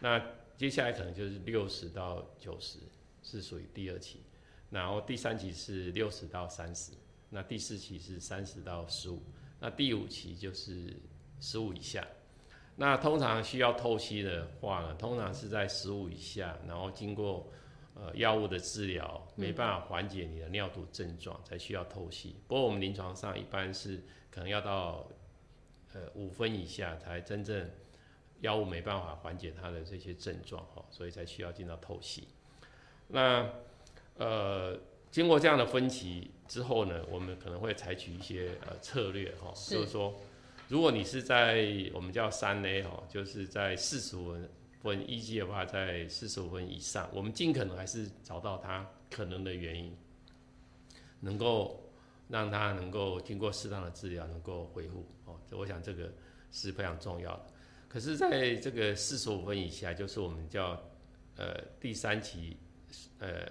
[0.00, 0.22] 那
[0.58, 2.80] 接下来可能就是六十到九十
[3.22, 4.20] 是属于第二期，
[4.70, 6.90] 然后第三期是六十到三十，
[7.30, 9.22] 那第四期是三十到十五，
[9.60, 10.92] 那第五期就是
[11.40, 12.04] 十五以下。
[12.74, 17.52] 那通常需要透析的话呢，通常是在十五以下，然后经过
[17.94, 22.34] 呃药物的治疗，没办法缓解你的尿毒症状，才需要透析。
[22.48, 25.08] 不过我们临床上一般是可能要到
[25.92, 27.70] 呃五分以下，才真正
[28.40, 32.28] 药物没办法缓解他的这些症状哈，所以才需要进到透析。
[33.08, 33.48] 那
[34.16, 34.78] 呃
[35.10, 40.14] 经过这样的分歧之后呢，我们可能会采取一些呃策略哈，就是说。
[40.70, 41.64] 如果你是在
[41.94, 44.36] 我们叫三 A 哈，就是在四十五
[44.82, 49.96] 分一级的话，在四十五分以上，我们尽可能还是找到它可能的原因，
[51.20, 51.90] 能够
[52.28, 55.40] 让它能够经过适当的治疗，能够恢复哦。
[55.52, 56.12] 我想这个
[56.52, 57.46] 是非常重要的。
[57.88, 60.80] 可是，在这个四十五分以下，就是我们叫
[61.36, 62.56] 呃第三期
[63.18, 63.50] 呃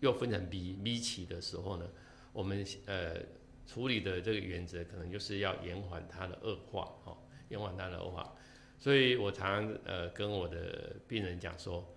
[0.00, 1.86] 又分成 B B 期的时候呢，
[2.32, 3.16] 我们呃。
[3.64, 7.16] 处理的这个原则可能就是要延缓它的恶化，哦，
[7.48, 8.34] 延缓它的恶化。
[8.78, 11.91] 所以我常呃跟我的病人讲说，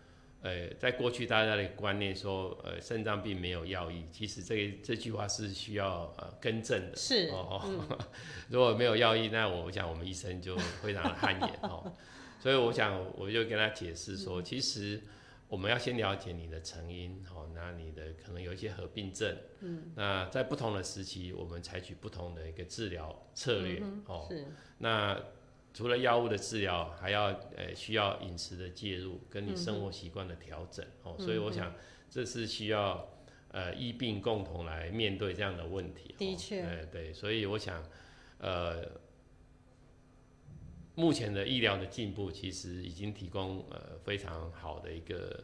[0.46, 6.96] 呃，在过去大家的观念说，呃，肾脏病没有药医，其实这这句话是需要呃更正的。
[6.96, 7.60] 是哦，
[8.50, 11.92] 如果没有药医，那我想我们医生就非常的汗颜哦。
[12.40, 15.02] 所以我想我就跟他解释说，其实。
[15.48, 24.44] 我们要先了解你的成因，哦，那你的可能有一些合并症，嗯，那在不同的时期，我们采取不同的一个治疗策略，哦，是。
[24.80, 25.16] 那
[25.76, 31.72] 除了药物的治疗，还要呃需要饮食的介入，跟你生活习惯的调整，哦，所以我想
[32.10, 33.08] 这是需要
[33.52, 36.16] 呃医病共同来面对这样的问题。
[36.18, 37.84] 的确，哎对，所以我想，
[38.40, 39.04] 呃。
[40.98, 45.44] 目前的医疗的进步，其实已经提供呃非常好的一个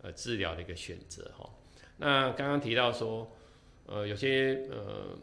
[0.00, 1.50] 呃治疗的一个选择哈。
[1.96, 3.28] 那刚刚提到说，
[3.86, 5.18] 呃有些呃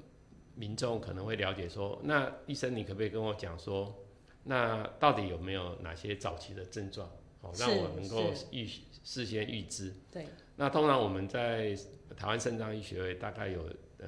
[0.53, 3.95] 民众可能会了解说，那医生你可不可以跟我讲说，
[4.49, 7.07] 那到底有没有哪些早期的症状，
[7.41, 8.67] 哦让我能够预
[9.03, 9.93] 事先预知？
[10.11, 10.25] 对。
[10.55, 11.77] 那通常我们在
[12.17, 13.61] 台湾肾脏医学会大概有
[13.99, 14.07] 呃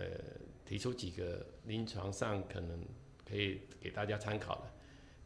[0.65, 2.83] 提出几个临床上可能
[3.23, 4.63] 可以给大家参考的。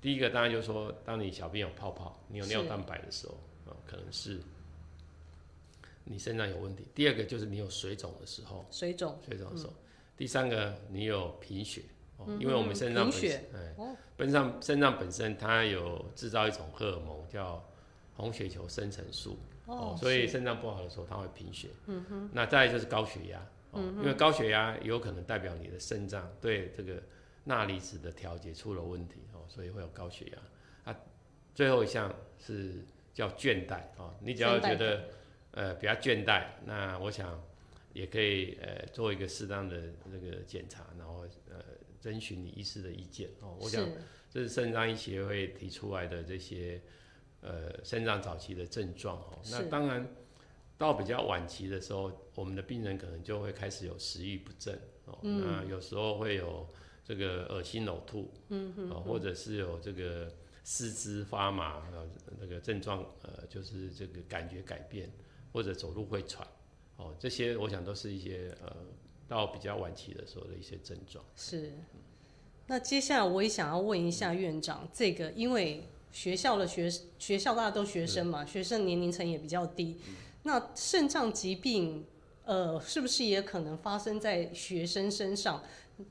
[0.02, 3.36] 第一个当然就是说，当你小便有泡泡，你有尿蛋白的时候，
[3.72, 4.42] 啊，可能是
[6.04, 6.86] 你肾脏有问题。
[6.94, 9.74] 第二个就是你有水肿的时候，水肿，水肿的时候。
[10.18, 11.84] 第三个你有贫血，
[12.18, 17.64] 哦，因为我们肾脏本身，哎，本上肾脏本身它有制造一种荷尔蒙叫
[18.16, 21.70] 红血球生成素，哦，所以肾脏不好的时候它会贫血。
[21.88, 22.30] 嗯哼。
[22.34, 27.02] 那再就是高血压，哦，因为高血压有可能代表你的肾脏对这个
[27.44, 29.22] 钠离子的调节出了问题。
[29.34, 31.00] 哦所以会有高血压，啊，
[31.54, 34.12] 最后一项是叫倦怠哦。
[34.20, 35.04] 你只要觉得
[35.52, 37.40] 呃比较倦怠，那我想
[37.94, 39.80] 也可以呃做一个适当的
[40.12, 41.58] 这个检查，然后呃
[42.06, 43.58] 征询你医师的意见哦。
[43.60, 43.84] 我想
[44.30, 46.80] 这是肾脏医协会提出来的这些
[47.42, 49.40] 呃肾脏早期的症状哦。
[49.50, 50.08] 那当然
[50.78, 55.18] 到比较晚期的时候，我们的病人可能就会开始有食欲不振哦。
[55.22, 56.68] 那有时候会有。
[57.08, 60.28] 这个恶心呕吐，嗯哼，或者是有这个
[60.64, 62.10] 四肢发麻，呃，
[62.42, 65.08] 那个症状，呃，就是这个感觉改变，
[65.54, 66.48] 或者走路会喘，
[66.98, 68.76] 哦，这些我想都是一些呃，
[69.28, 71.24] 到比较晚期的时候的一些症状。
[71.36, 71.74] 是。
[72.68, 79.98] 那接下来我也想要问一下院长，这个因为学校的学学校大家都学生嘛，学生年龄层也比较低，
[80.44, 82.06] 那肾脏疾病，
[82.44, 85.62] 呃，是不是也可能发生在学生身上？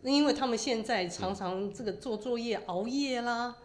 [0.02, 3.56] 因为他们现在常常这个做作业熬夜啦，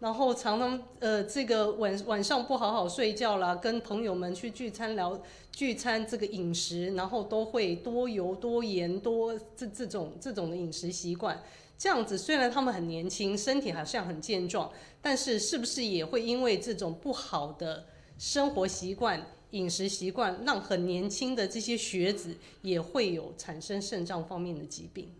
[0.00, 5.20] 然后常常呃这个晚晚上不好好睡觉啦，跟朋友们去聚餐聊
[5.52, 11.42] 聚餐这个饮食，然后都会多油多盐多这这种这种的饮食习惯，
[11.76, 14.70] 这样子虽然他们很年轻，身体好像很健壮，
[15.02, 17.84] 但是是不是也会因为这种不好的
[18.16, 25.12] 生活习惯、饮食习惯，让很年轻的这些学子也会有产生肾脏方面的疾病？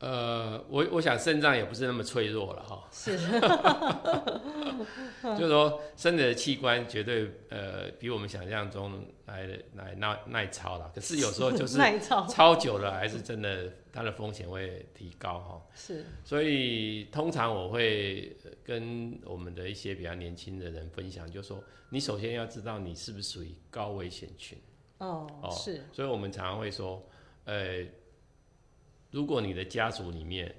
[0.00, 2.88] 呃，我我想肾脏也不是那么脆弱了哈。
[2.92, 3.18] 是。
[5.36, 9.44] 就是说，身体的器官绝对呃比我们想象中来
[9.74, 10.92] 来耐耐操了。
[10.94, 15.60] 可是有时候就是 耐操操久了，还是真的它的风险会提高哈。
[15.74, 16.04] 是。
[16.24, 24.56] 所以通常我会跟我们的一些比较年轻的人分享，就说你首先要知道你是不是属于高危险群。
[24.98, 25.26] 哦。
[25.42, 25.50] 哦。
[25.50, 25.82] 是。
[25.92, 27.04] 所以我们常常会说，
[27.46, 27.84] 呃。
[29.10, 30.54] 如果你的家族里面，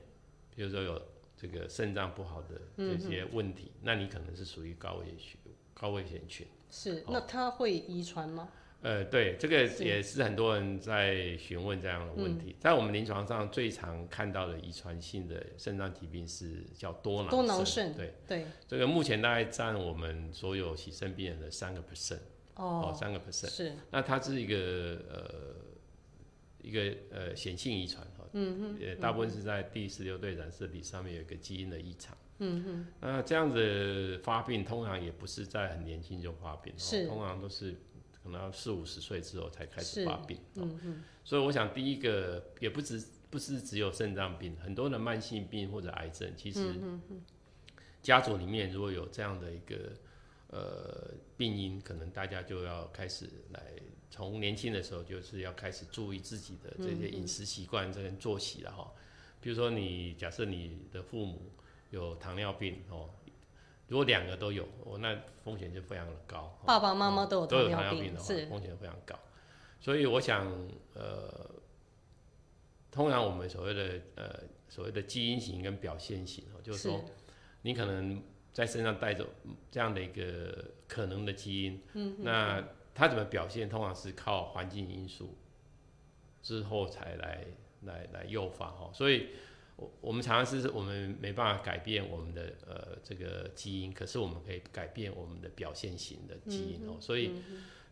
[0.55, 1.01] 比如说有
[1.37, 5.37] 这个肾脏不好的这些问题，那你可能是属于高危险
[5.73, 6.45] 高危险群。
[6.69, 8.49] 是，那它会遗传吗？
[8.81, 12.55] 呃，对，这个也是很多人在询问这样的问题。
[12.59, 22.19] 在我们临床上最常看到的遗传性的肾脏疾病是叫多囊多囊肾对，对，这个目前大概占我们所有洗肾病人的三个 percent，
[22.55, 23.49] 哦，哦，三个 percent。
[23.49, 24.55] 是，那它是一个
[25.09, 25.55] 呃
[26.61, 28.01] 一个呃显性遗传。
[28.17, 37.05] 哈，嗯嗯，呃大部分是在第十六对染色体上面有一个基因的异常，嗯哼，那这样子发病通常也不是在很年轻就发病，是。
[37.05, 37.75] 哦通常都是
[38.21, 46.61] 可能要四五十岁之后才开始发病，嗯嗯，所以我想第一个也不只不是只有肾脏病，很多的慢性病或者癌症，其实
[48.01, 49.93] 家族里面如果有这样的一个
[50.47, 53.61] 呃病因，可能大家就要开始来
[54.09, 58.91] 从年轻的时候就是要开始注意自己的这些饮食习惯、这跟作息了哈。
[59.41, 61.51] 比如说你假设你的父母
[61.91, 63.09] 有糖尿病哦，
[63.87, 66.57] 如果两个都有，哦，那风险就非常的高。
[66.61, 69.17] 哦爸爸妈妈都有都有糖尿病的话，是，风险非常高。
[69.79, 70.45] 所以我想，
[70.93, 71.49] 呃，
[72.91, 77.05] 通常我们所谓的呃所谓的基因型跟表现型哦，就是说
[77.61, 79.25] 你可能在身上带着
[79.71, 82.61] 这样的一个可能的基因，嗯，那
[82.99, 85.37] 它怎么表现，通常是靠环境因素
[86.43, 87.45] 之后才来
[87.83, 89.29] 来来诱发哈，所以。
[89.79, 97.31] 我我们常常是我们没办法改变我们的呃这个基因，可是我们可以改变我们的表现型的基因哦，所以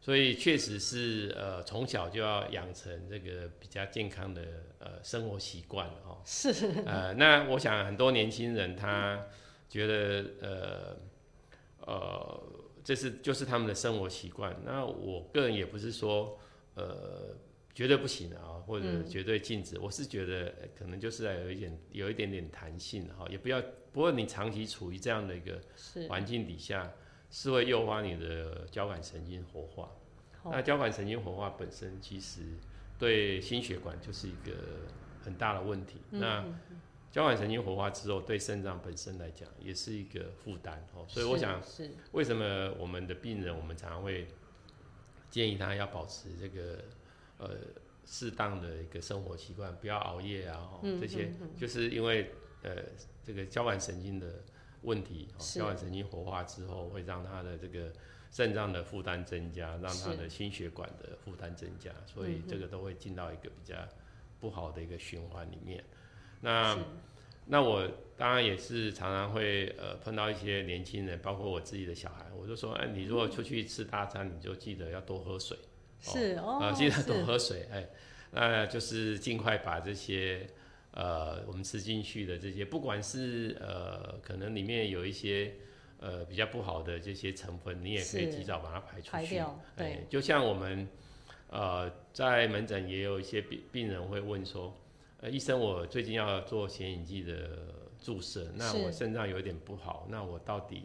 [0.01, 4.41] 所以确实是呃从小就要养成这个比较健康的
[4.79, 6.19] 呃生活习惯哦。
[6.25, 6.51] 是，
[6.85, 9.25] 呃，那我想很多年轻人他
[9.69, 10.97] 觉得呃
[11.85, 12.43] 呃
[12.87, 16.39] 这是就是他们的生活习惯，那我个人也不是说
[16.75, 17.35] 呃。
[17.77, 19.77] 绝对不行啊，或者绝对禁止。
[19.77, 23.61] 我是觉得呃可能就是要有一点有一点点弹性哈，也不要。
[23.93, 26.91] 不过你长期处于这样的一个是，环境底下，
[27.29, 29.91] 是会诱发你的交感神经活化。
[30.41, 32.41] 好那交感神经活化本身其实
[32.97, 34.57] 对心血管就是一个
[35.23, 36.01] 很大的问题。
[36.09, 36.43] 嗯那
[37.17, 41.03] 交感神经活化之后，对肾脏本身来讲也是一个负担哦。
[41.07, 44.27] 所以我想，是，为什么我们的病人，我们常常会
[45.27, 46.83] 建议他要保持这个
[47.39, 47.55] 呃
[48.05, 52.29] 适当的一个生活习惯，不要熬夜啊，哦嗯这些嗯就是因为
[52.61, 52.83] 呃
[53.23, 54.43] 这个交感神经的
[54.83, 57.91] 问题，哦交感神经活化之后会让他的这个
[58.29, 63.75] 肾脏的负担增加，让他的心血管的负担增加，所以这个都会进到一个比较
[64.39, 65.83] 不好的一个循环里面。
[66.41, 66.77] 那
[67.45, 75.57] 那我当然也是常常会呃碰到一些年轻人，包括我自己的小孩，我就说，哎，你如果出去吃大餐，你就记得要多喝水，
[76.01, 77.87] 是哦，啊、记得多喝水，哎，
[78.31, 80.47] 那就是尽快把这些
[80.91, 85.53] 呃我们吃进去的这些，不管是呃可能里面有一些
[85.99, 89.11] 呃比较不好的这些成分，你也可以及早把它排出去。
[89.11, 90.87] 排掉，哎对，，就像我们
[91.49, 94.75] 呃在门诊也有一些病病人会问说，
[95.19, 97.57] 呃，医生，我最近要做显影剂的
[97.99, 100.83] 注射，那我肾脏有一点不好，那我到底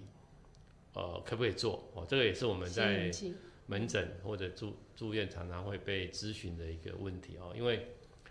[0.95, 1.85] 呃可不可以做？
[1.95, 3.11] 哦，这个也是我们在
[3.67, 7.89] 门诊或者住住院常常会被咨询的一个问题哦，因为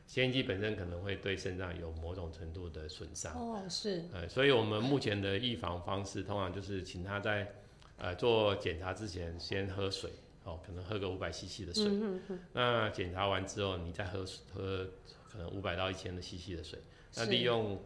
[0.07, 3.33] 显影剂本身可能会对肾脏有某种程度的损伤。
[3.35, 7.53] 哦，是呃，所以我们目前的预防方式，通常就是请他在
[7.97, 10.09] 呃做检查之前先喝水，
[10.45, 11.85] 哦，可能喝个五百 CC 的水。
[11.85, 14.87] 嗯哼那检查完之后，你再喝喝
[15.31, 16.79] 可能五百到一千的 CC 的水。
[17.15, 17.81] 那利用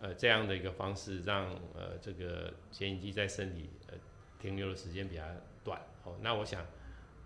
[0.00, 3.94] 呃这样的一个方式，让呃这个显影剂在身体呃
[4.38, 5.24] 停留的时间比较
[5.64, 5.80] 短。
[6.04, 6.66] 哦，那我想，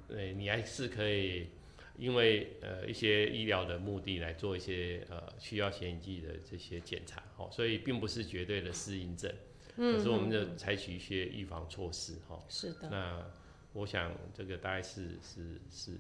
[0.08, 1.48] 呃，你还是可以。
[1.96, 9.32] 因为呃一些医疗的目的来做一些呃需要显影剂的这些检查，哦，所以并不是绝对的适应症，
[9.76, 13.24] 嗯，可是我们嗯就采取一些预防措施，哈、是的，那
[13.74, 15.92] 我想这个大概是是是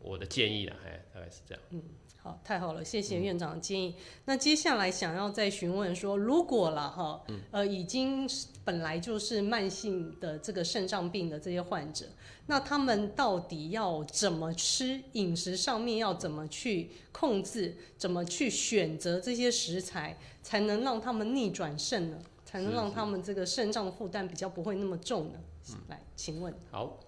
[0.00, 1.62] 我的建议啦，哎，大概是这样。
[1.70, 1.82] 嗯
[2.22, 3.96] 好，太好了，谢嗯谢院长的建议。
[4.26, 12.06] 那接下来想要再询问说，如果了哈，嗯呃，已经是本来就是慢性的这个肾脏病的这些患者，
[12.46, 15.02] 那他们到底要怎么吃？
[15.14, 17.76] 饮食上面要怎么去控制？
[17.98, 22.18] 怎么去选择这些食材，才能让他们逆转肾呢？
[22.44, 25.40] 才能让他们这个肾脏负担比较不会那么重呢？
[25.70, 27.00] 嗯来，请问，好，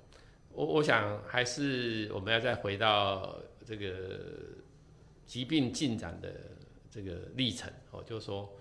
[0.54, 4.30] 我我想还是我们要再回到这个
[5.26, 6.32] 疾病进展的
[6.90, 8.56] 这个历程哦，就是说，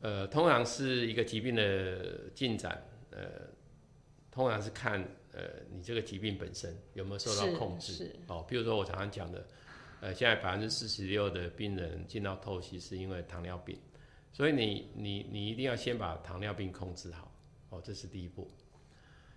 [0.00, 3.48] 呃，通常是一个疾病的进展，呃，
[4.30, 5.02] 通常是看
[5.32, 5.40] 呃
[5.70, 9.46] 你这个疾病本身有没有受到控制是哦，比如说我常常讲的，
[10.00, 13.76] 呃，现在百分之四十六的病人进到透析是因为糖尿病，
[14.32, 17.32] 所以你你你一定要先把糖尿病控制好
[17.70, 18.48] 哦，这是第一步。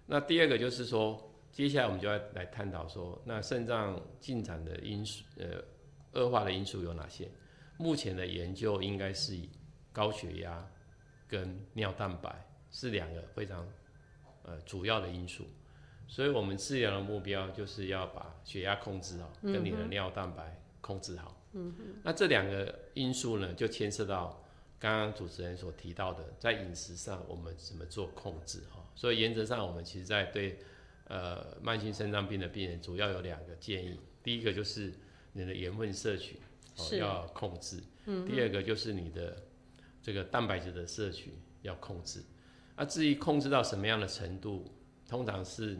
[0.06, 5.64] 那第二个就是说，接下来我们就要来探讨说，那肾脏进展的因素，呃，
[6.14, 7.30] 恶化的因素有哪些？
[7.78, 9.50] 目前的研究应该是以
[9.92, 10.66] 高血压
[11.28, 13.68] 跟尿蛋白是两个非常
[14.44, 15.46] 呃主要的因素，
[16.08, 21.36] 所以我们治疗的目标就是要把血压控制好，跟你的尿蛋白控制好。
[21.54, 24.42] 嗯那这两个因素呢，就牵涉到
[24.80, 28.82] 刚刚主持人所提到的，在饮食上我们怎么做控制哈。
[28.96, 30.58] 所以原则上，我们其实在对
[31.12, 34.00] 呃慢性肾脏病的病人，主要有两个建议。
[34.24, 34.94] 第一个就是
[35.34, 36.40] 你的盐分摄取
[36.78, 38.26] 哦要控制，嗯。
[38.26, 39.44] 第二个就是你的
[40.02, 41.34] 这个蛋白质的摄取
[41.64, 42.24] 要控制。
[42.76, 44.72] 啊，至于控制到什么样的程度，
[45.06, 45.78] 通常是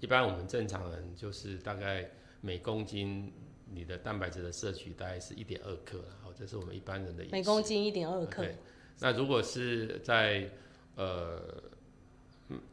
[0.00, 2.10] 一般我们正常人就是大概
[2.42, 3.32] 每公斤
[3.64, 8.42] 你的蛋白质的摄取大概是一点二克好，这是我们一般人的每公斤一点二克。
[8.42, 8.56] 对。
[9.00, 10.50] 那如果是在
[10.96, 11.62] 呃，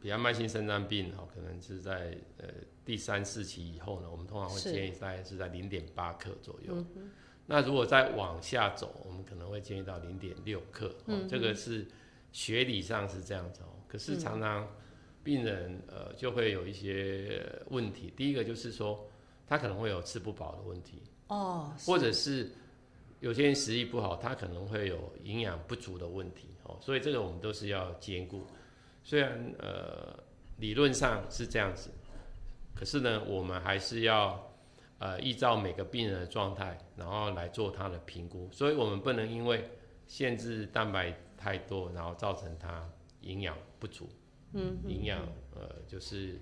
[0.00, 2.46] 比较慢性肾脏病哈，可能是在呃
[2.84, 6.84] 第三四期以后呢，我们通常会建议大概是在零点八克左右。
[7.46, 10.94] 那如果再往下走，我们可能会建议到零点六克。
[11.06, 11.86] 嗯，这个是
[12.32, 13.74] 学理上是这样子哦。
[13.88, 14.66] 可是常常
[15.22, 19.06] 病人呃就会有一些问题，第一个就是说
[19.46, 22.50] 他可能会有吃不饱的问题哦，或者是
[23.20, 26.48] 有些人食欲不好，他可能会有营养不足的问题。
[26.62, 28.46] 哦，所以这个我们都是要兼顾。
[29.06, 30.18] 虽然呃
[30.56, 31.90] 理论上是这样子，
[32.74, 34.50] 可是呢，我们还是要
[34.98, 38.48] 呃依照每个病人的状态，然后来做他的评估。
[38.50, 39.68] 所以我们不能因为
[40.06, 42.88] 限制蛋白太多，然后造成他
[43.20, 44.08] 营养不足。
[44.54, 45.20] 嗯，营养
[45.54, 46.40] 呃就是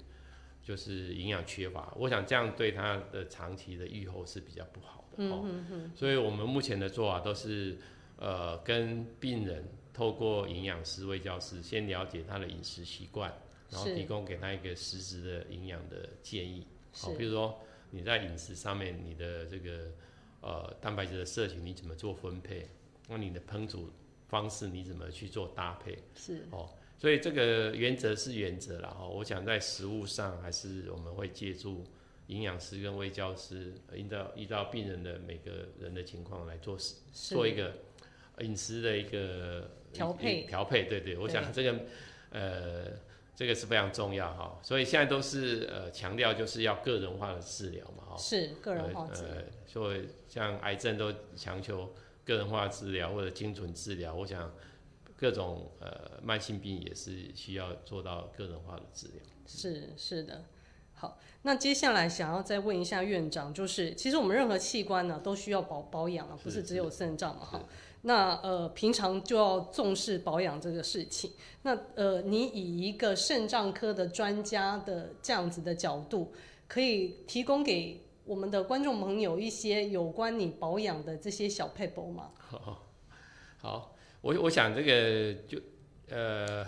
[0.62, 1.92] 就是营养缺乏。
[1.96, 5.16] 我想这样对他的长期的预后是比较不好的。
[5.16, 5.92] 嗯嗯嗯。
[5.96, 7.76] 所以我们目前的做法都是
[8.18, 9.68] 呃跟病人。
[9.92, 13.30] 透过营养师、卫教师先了解他的饮食习惯，
[13.68, 16.66] 然后提供给他一个实质的营养的建议。
[16.92, 19.92] 好，比如说你在饮食上面，你的这个
[20.40, 22.66] 呃蛋白质的摄取你怎么做分配？
[23.08, 23.90] 那你的烹煮
[24.28, 25.98] 方式你怎么去做搭配？
[26.14, 29.06] 是哦，所以这个原则是原则了哈。
[29.06, 31.84] 我想在食物上还是我们会借助
[32.28, 36.78] 营养师跟卫教师，依照依照病人的每个人的情况来做
[37.12, 37.74] 做一个
[38.38, 39.70] 饮食的一个。
[39.92, 41.78] 调配调配，对对，我想这个，
[42.30, 42.86] 呃，
[43.36, 44.58] 这个是非常重要哈。
[44.62, 48.16] 所以现在都是呃强调就是要个人化的治疗嘛，哈。
[48.16, 49.34] 是个人化治疗。
[49.66, 51.92] 所以像癌症都强求
[52.24, 54.52] 个人化治疗或者精准治疗，我想
[55.16, 59.16] 各种呃慢性病也是需要做到个人化的治疗。
[59.46, 60.44] 是是的，
[60.94, 67.68] 好，那接下来想要再问一下院长，就是其实我们任何器官呢都需要保保养啊，不是只有肾脏嘛，哈。
[68.02, 71.30] 那呃，平常就要重视保养这个事情。
[71.62, 76.32] 那呃，你以一个肾脏科的专家的这样子的角度，
[76.66, 82.30] 可以提供给我们的观众朋友一些有关你保养的这些小配博吗？
[83.58, 85.58] 好，我我想这个就
[86.08, 86.66] 呃，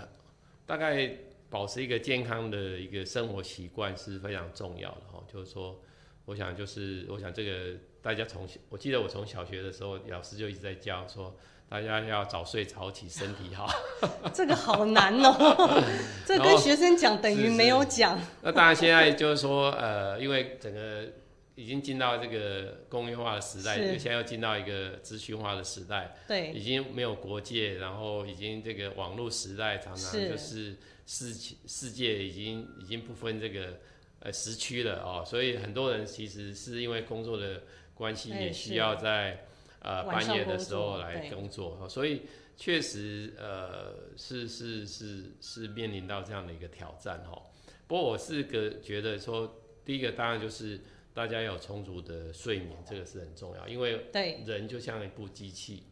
[0.64, 1.11] 大概
[1.51, 5.22] 保持一个健康的一个生活习惯是非常重要的哈。
[5.32, 5.80] 就是说，
[6.24, 7.78] 我想就是我想这个。
[8.04, 11.34] 大家从我记得我从小学的时候，老师就一直在教说，
[11.70, 13.66] 大家要早睡早起，身体好。
[14.34, 15.82] 这个好难哦，
[16.26, 18.20] 这跟学生讲等于没有讲。
[18.42, 21.06] 那当然现在就是说，呃，因为整个
[21.54, 31.32] 已经进到这个工业化的时代，现在又进到一个资讯化的时代，对，已经没有国界，然后已经这个网络时代，常常就是世
[31.66, 33.78] 世界已经已经不分这个
[34.24, 37.62] 呃时区了哦，所以很多人其实是因为工作的。
[37.96, 39.46] 关系也需要在
[39.78, 42.22] 呃半夜的时候来工作，所以
[42.56, 47.40] 确实呃是是是是面临到这样的一个挑战哈。
[47.86, 50.80] 不过我是个觉得说，第一个当然就是
[51.14, 54.06] 大家要有充足的睡眠，这个是很重要，因为
[54.44, 55.84] 人就像一部机器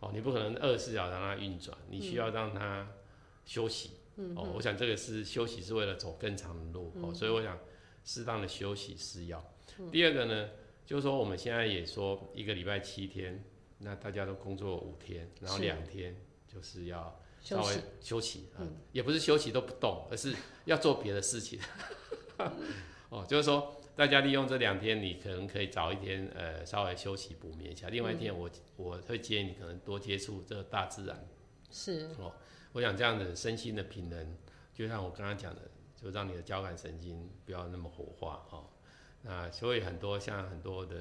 [0.00, 2.86] 哦，你不可能二十四小时让它运转，你需要让它
[3.46, 3.92] 休息
[4.36, 4.52] 哦。
[4.54, 7.58] 我想这个是休息是为了走更长的路哦，所以我想
[8.04, 9.44] 适当的休息是要。
[9.90, 10.50] 第二个呢？
[10.86, 13.44] 就是说，我们现在也说一个礼拜七天，
[13.78, 16.16] 那大家都工作五天，然后两天
[16.52, 21.60] 就是要稍微休息，嗯，也不是休息都不动，而是要做别的事情。
[23.08, 27.88] 哦，就是说，大家利用这两天，你可能可以早一天，呃，稍微休息补眠一下。
[27.88, 31.28] 另外一天，我我会建议你可能多接触这个大自然。
[31.70, 32.32] 是哦，
[32.72, 34.36] 我想这样的身心的平衡，
[34.72, 35.62] 就像我刚刚讲的，
[35.96, 38.68] 就让你的交感神经不要那么活化，哈。
[39.22, 40.96] 那所以很多像很多的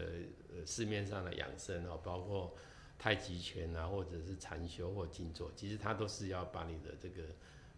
[0.49, 2.53] 呃市面上的养生哦，包括
[2.97, 7.24] 太极拳啊，或者是禅修或静坐，其实它都是要把你的这个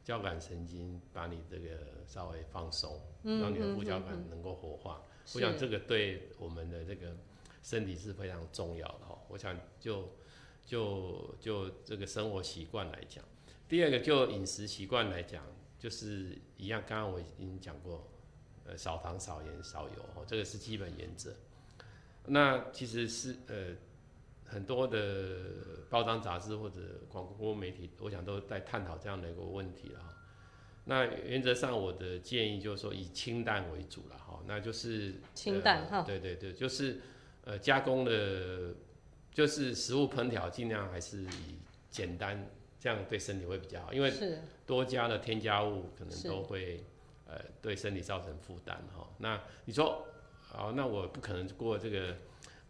[0.03, 1.77] 交感神经把你这个
[2.07, 5.03] 稍微放松，让你的副交感能够活化。
[5.35, 7.15] 我想这个对我们的这个
[7.61, 9.19] 身体是非常重要的哈。
[9.27, 10.09] 我想就
[10.65, 13.23] 就就这个生活习惯来讲，
[13.71, 15.41] 第二个就饮食习惯来讲，
[15.79, 18.05] 就是一样，刚刚我已经讲过，
[18.65, 21.33] 呃，少糖、少盐、少油，哦，这个是基本原则。
[22.25, 23.73] 那其实是呃。
[24.43, 30.13] 很多的报章杂志或者广播媒体，我想都在探讨这样的一个问题了哈。
[30.83, 36.01] 那原则上我的建议就是说以清淡为主了哈，那就是清淡哈。
[36.01, 36.99] 对对对，就是
[37.45, 38.73] 呃加工的，
[39.33, 41.57] 就是食物烹调尽量还是以
[41.89, 42.45] 简单，
[42.81, 44.11] 这样对身体会比较好，因为
[44.65, 46.83] 多加的添加物可能都会
[47.25, 49.07] 呃对身体造成负担哈。
[49.19, 50.05] 那你说
[50.41, 52.17] 好，那我不可能过这个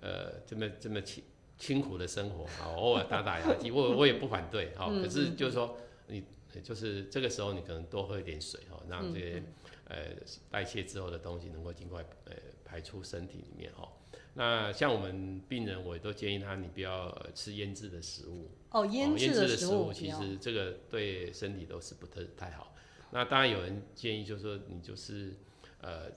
[0.02, 1.24] 呃这么这么清。
[1.62, 4.88] 辛苦的生活啊，偶尔打打牙祭， 我我也不反对哈。
[4.88, 6.24] 可是就是说，你
[6.64, 9.44] 就是这个时候，你可能多喝一点水哈，让这些
[9.88, 10.08] 呃
[10.50, 12.34] 代谢之后的东西能够尽快呃
[12.66, 13.88] 排出身体里面哈。
[14.34, 18.86] 那像我们病人，我也都建议他，你不要吃腌制的食物哦。
[18.86, 22.76] 腌制的食物其实这个对身体都是不太太好。
[23.12, 25.36] 那当然有人建议，就是说你就是
[25.82, 26.12] 呃。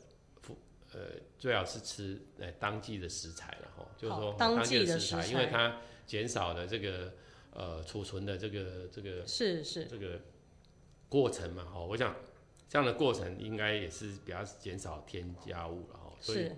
[0.93, 1.01] 呃，
[1.41, 7.13] 最好是吃呃当季的食材了哈，就是说当季的食材，因为它减少了这个
[7.51, 10.21] 呃储存的这个这个是是这个
[11.09, 12.15] 过程嘛哈，我想
[12.69, 16.49] 这样的过程应该也是比较减少添加物了哈，所以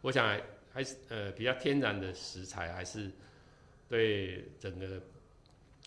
[0.00, 0.36] 我想
[0.76, 3.10] 还是呃比较天然的食材还是
[3.88, 5.00] 对整个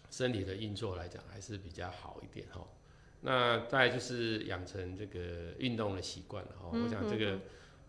[0.09, 2.67] 身体的运作来讲还是比较好一点哈。
[3.21, 7.39] 那再就是养成这个运动的习惯了哈，我想这个。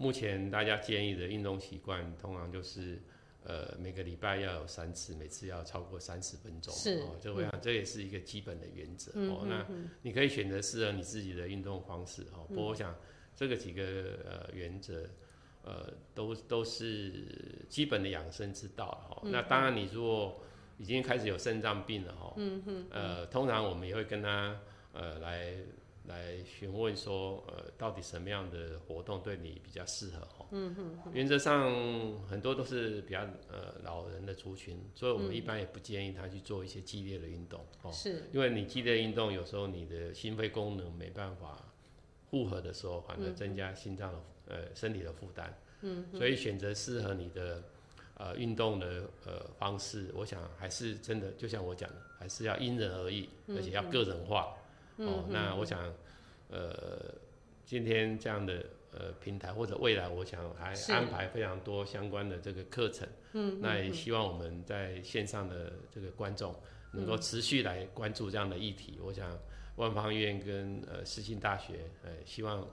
[0.03, 2.99] 目前大家建议的运动习惯，通常就是，
[3.45, 6.73] 呃，每个礼拜要有三次，每次要超过三十分钟。
[6.73, 9.45] 是，这我想这也是一个基本的原则哦。
[9.47, 9.63] 那
[10.01, 12.47] 你可以选择适合你自己的运动方式哦。
[12.49, 12.97] 不过我想
[13.37, 13.83] 这个几个
[14.25, 15.07] 呃原则，
[15.65, 19.23] 呃，都都是基本的养生之道哈。
[19.25, 20.41] 那当然，你如果
[20.79, 24.61] 已经开始有肾脏病了哈，嗯哼，呃，通常我们也会跟他
[24.93, 25.55] 呃来。
[26.05, 30.21] 来询问说，呃，到底什么样的活动对你比较适合？
[30.27, 31.71] 哈，嗯哼，原则上
[32.27, 41.71] 很多都是比较呃老人的族群，所以我们一般也不建议他去做一些激烈的运动，哦，是，因为你激烈运动有时候你的心肺功能没办法
[42.31, 44.19] 负荷的时候，反而增加心脏的
[44.51, 45.51] 呃身体的负担，
[45.83, 47.63] 嗯，所以选择适合你的
[48.17, 54.57] 呃运动的呃方式，我想还是真的，就像我讲的，还是要因人而异，而且要个人化。
[54.97, 55.91] 哦，那我想，
[56.51, 57.15] 呃，
[57.65, 63.09] 今天这样的呃平台或者未来，我想还安排非常多相关的这个课程。
[63.33, 66.55] 嗯，那也希望我们在线上的这个观众
[66.93, 68.99] 能够持续来关注这样的议题。
[69.03, 69.39] 我想
[69.77, 72.69] 万方医院跟呃世新大学，呃，希望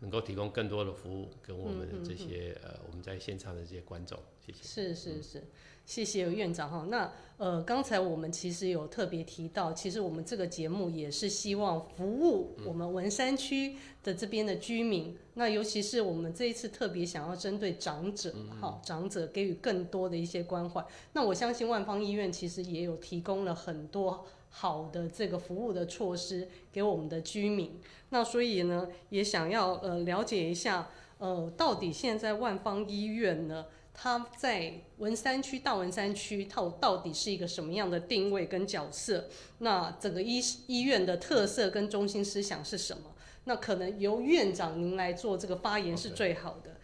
[0.00, 4.58] 能够提供更多的服务，跟我们这些呃我们在现场的这些观众，谢谢。
[4.62, 5.44] 是是是。
[5.84, 6.86] 谢谢院长哈。
[6.90, 15.16] 那呃，刚才我们其实有特别提到，其实我们这个节目也是希望服务我们文山区的这边的居民。
[15.32, 20.84] 那尤其是我们这一次特别想要针对长者，哈，长者给予更多的一些关怀。
[21.14, 27.80] 那我相信万方医院其实也有提供了很多好的这个服务的措施给我们的居民。
[28.10, 30.88] 那所以呢，也想要呃了解一下，
[31.18, 33.66] 呃，到底现在万方医院呢？
[34.00, 39.24] 它在文山区、大文山区，它到底是一个什么样的定位跟角色？
[39.58, 43.10] 那整个医医院的特色跟中心思想是什么？
[43.42, 46.76] 那可能由院长您来做这个发言是最好的。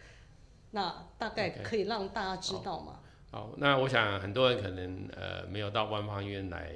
[0.71, 2.99] 那大概可以让大家知道吗？
[3.31, 6.73] 好，那我想很多人可能呃没有到万方医院来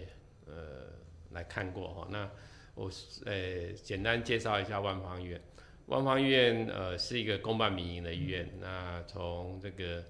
[0.48, 0.79] 呃
[1.32, 2.08] 来看过哈。
[2.10, 2.30] 那
[2.76, 2.92] 我
[3.26, 5.42] 呃简单介绍一下万方医院。
[5.88, 8.48] 万方医院呃是一个公办民营的医院。
[8.60, 10.04] 那从这个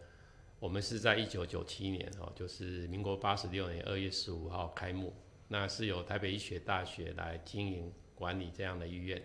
[0.60, 5.14] 我们是在一九九七年哦，就是民国八十六年二月十五号开幕，
[5.48, 9.22] 那是由台北医学大学来经营管理这样的医院。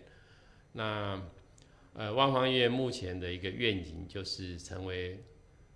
[0.71, 1.21] 那
[1.93, 5.17] 呃，万方医院目前的一个愿景就是成为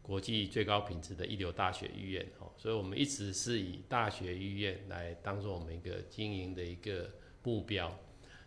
[0.09, 7.11] 国际最高品质的一流大学医院哦，所以我们一直是以大学医院来当做我们一个经营的一个
[7.43, 7.95] 目标。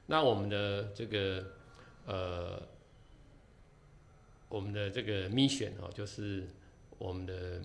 [0.06, 1.52] 那我们的这个
[2.06, 2.60] 呃，
[4.48, 6.48] 我们的这个 mission 哦，就是。
[6.98, 7.60] 我们的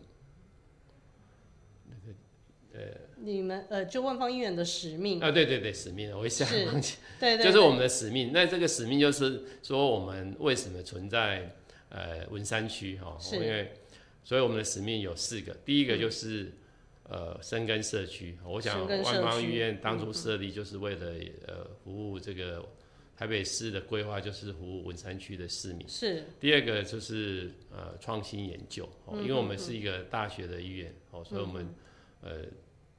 [1.86, 2.16] 那个
[2.74, 2.82] 呃，
[3.18, 8.32] 你们呃，就万方医院的使命啊，对对对，使命，我一下忘记，对对，就是我们的使命。
[8.34, 11.56] 那这个使命就是说，我们为什么存在
[11.90, 13.16] 呃文山区哈？
[13.34, 13.72] 因为
[14.28, 16.52] 所以我们的使命有四个，第一个就是
[17.04, 18.38] 呃深耕社区。
[18.44, 21.14] 我想万方医院当初设立就是为了
[21.48, 22.68] 呃服务这个
[23.16, 25.88] 台北市的规划，就是服务文山区的市民。
[25.88, 31.66] 是第二个就是呃创新研究哦，嗯因为我们是一个大学的医院哦，所以我们
[32.20, 32.42] 呃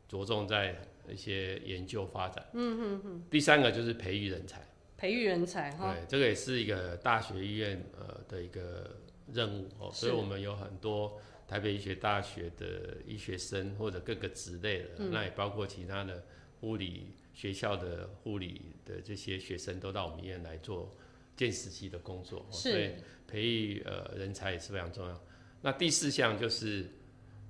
[0.09, 0.75] 着重在
[1.11, 2.43] 一些研究发展。
[2.55, 3.25] 嗯嗯嗯。
[3.31, 4.67] 第三个就是培育人才，
[4.97, 8.97] 培育人才哈，对，这个也是一个大学医院呃的一个
[9.33, 16.25] 任务哦，所以我们有很多台北医学大学的医学生或者各个职类的，嗯那也包括其他的
[16.61, 20.95] 护理学校的护理的这些学生都到我们医院来做
[21.37, 22.93] 见实习的工作，哦所以
[23.27, 25.23] 培育呃人才也是非常重要。
[25.63, 26.87] 那第四项就是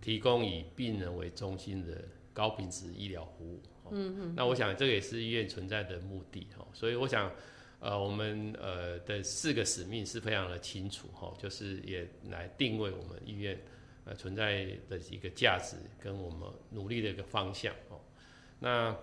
[0.00, 3.62] 提供以病人为中心的高品质医疗服务。
[3.90, 4.34] 嗯嗯。
[4.36, 7.32] 那我想这个也是医院存在的目的哈，所以我想
[7.80, 13.58] 呃我们呃的四个使命是非常的清楚哈，就是也来定位我们医院
[14.04, 18.00] 呃存在的一个价值跟我们努力的一个方向哦。
[18.58, 18.96] 那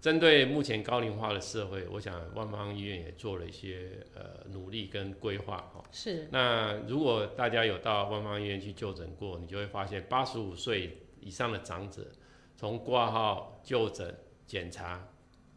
[0.00, 5.82] 针对目前高龄化的社会，我想万方医院也做了一些呃努力跟规划哈。
[5.90, 12.06] 是那如果大家有到万方医院去就诊过，你就会发现，八十五岁以上的长者，
[12.56, 14.14] 从挂号、就诊、
[14.46, 15.08] 检查、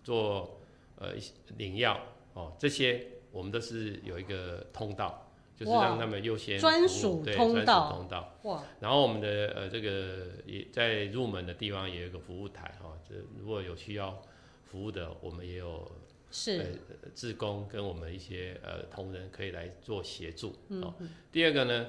[0.04, 0.60] 做
[0.96, 1.14] 呃
[1.58, 2.00] 领药
[2.40, 8.34] 哦，这些我们都是有一个通道，就是哇让他们优先专属通道通道。
[8.44, 14.22] 哇，然后我们的呃这个也在入门的地方也有一个服务台哈，这如果有需要
[14.64, 15.92] 服务的，我们也有
[16.32, 20.56] 是呃志工跟我们一些呃同仁可以来做协助。
[20.70, 20.94] 嗯哦，
[21.32, 21.88] 第二个呢，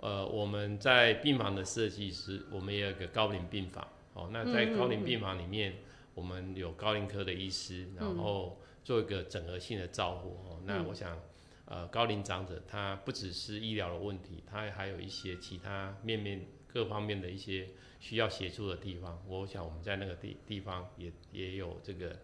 [0.00, 3.86] 呃，我们在病房的设计师，我们也有一个高龄病房。
[4.14, 5.76] 哦，那在嗯高龄病房里面，
[6.14, 10.30] 我们有高龄科的医师，然后做一个整合性的照顾。
[10.48, 11.18] 哦，那嗯我想。
[11.64, 17.68] 呃，高龄长者他不只是医疗的问题，他还有一些其他面面各方面的一些
[17.98, 19.22] 需要协助的地方。
[19.26, 22.14] 我想我们在那个地地方也也有这个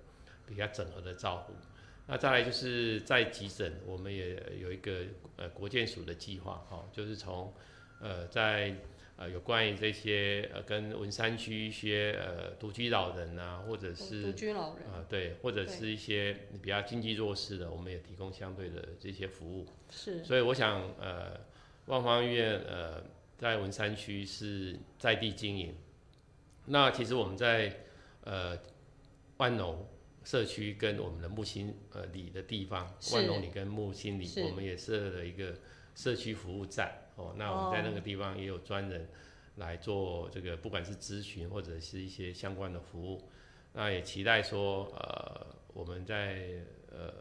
[0.45, 1.55] 比较整合的照顾。
[2.07, 5.05] 那再来就是在急诊，我们也有一个
[5.37, 7.55] 呃国健署的计划，哈、就是从
[8.01, 8.75] 呃在
[9.19, 19.67] 呃有关于这些呃跟文山区一些呃独居老人啊，或者是独居老人啊、对，或者是一些比较经济弱势的，我们也提供相对的这些服务。
[19.91, 21.41] 是所以我想，呃，
[21.87, 23.03] 万方医院呃
[23.37, 25.75] 在文山区是在地经营。
[26.67, 27.81] 那其实我们在
[28.23, 28.57] 呃
[29.39, 29.89] 万隆
[30.23, 35.57] 社区跟我们的木心呃里的地方，万隆里跟木心里，我们也设了一个
[35.97, 37.35] 社区服务站哦。
[37.37, 39.07] 那我们在那个地方也有专人
[39.57, 43.29] 来做这个，不管是咨询或者是一些相关的服务。
[43.73, 47.13] 那也期待说，呃，我们在呃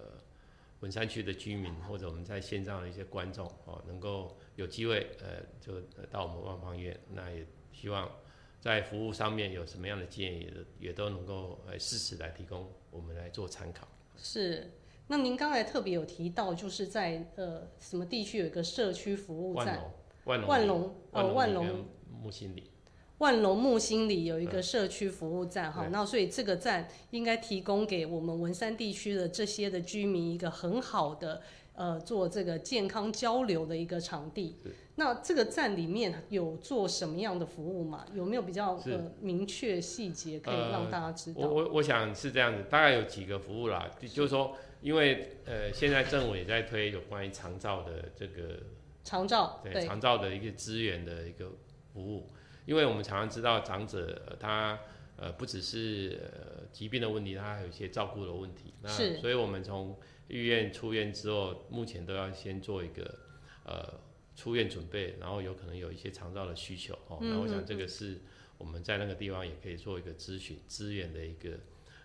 [0.80, 8.10] 文山区的居民或者我们在线上的一些观众哦，能够有机会呃，就呃到我们万方医院，那也希望
[8.60, 13.88] 在服务上面有什么样的建议，也都能够呃适时来提供我们来做参考。
[14.16, 14.72] 是。
[15.08, 19.82] 那您刚才特别有提到，就是在呃什么地区有一个社区服务站，
[20.26, 21.86] 万隆，万隆，呃万隆
[22.22, 22.70] 木心里，
[23.20, 31.42] 万隆木心里有一个社区服务站哈，对那所以这个站应该提供给我们文山地区的这些的居民一个很好的
[31.74, 34.76] 呃做这个健康交流的一个场地是。
[35.00, 38.04] 那这个站里面有做什么样的服务吗？
[38.16, 41.50] 有没有比较是呃明确细节可以呃让大家知我道？
[41.50, 48.60] 我我想是这样子，大概有几个服务啦，就就是说，因为呃现在政府也在推有关于长照的这个
[49.04, 51.52] 长照对对长照的一个资源的一个
[51.94, 52.28] 服务，
[52.66, 54.80] 因为我们常常知道长者呃他
[55.16, 58.74] 呃不只是呃疾病的问题，他还有一些照顾的问题。
[58.82, 59.96] 那所以我们从
[60.28, 63.04] 医院出院之后，目前都要先做一个
[63.64, 63.94] 呃
[64.38, 67.18] 出院准备，然后有可能有一些长照的需求哦。
[67.20, 68.20] 那我想这个是
[68.60, 71.58] 我们在那个地方也可以做一个咨询资源的一个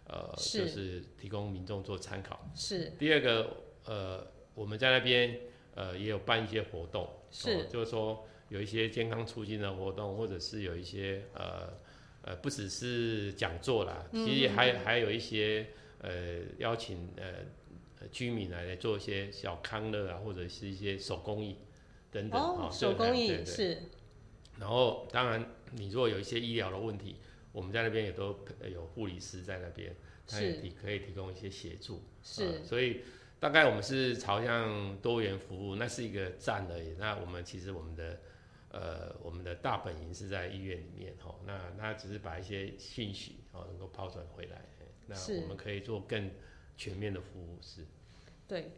[0.06, 0.60] 呃，是。
[0.60, 2.50] 就是提供民众做参考。
[2.54, 2.94] 是。
[2.98, 5.40] 第二个，呃，我们在那边
[5.74, 7.50] 呃也有办一些活动，是。
[7.50, 11.74] 哦就是说有一些健康促进的活动，或者是有一些呃
[12.22, 15.68] 呃不只是讲座啦，嗯其实还还有一些
[15.98, 17.24] 呃邀请呃
[18.00, 21.56] 呃居民来来做一些小康乐啊，或者是一些手工艺
[22.12, 23.78] 等等哦，这手工艺是
[24.60, 27.16] 然后当然你如果有一些医疗的问题，
[27.50, 29.96] 我们在那边也都呃有护理师在那边，
[30.26, 32.02] 他也是提可以提供一些协助。
[32.22, 33.00] 是呃所以
[33.40, 36.94] 大概我们是朝向多元服务，那是一个站而已。
[36.98, 38.20] 那我们其实我们的
[38.70, 44.62] 呃我们的大本营是在医院里面哈，那那只是把一些讯息哦能够抛转回来，
[45.06, 46.30] 那我们可以做更
[46.76, 47.86] 全面的服务是。
[48.46, 48.70] 对。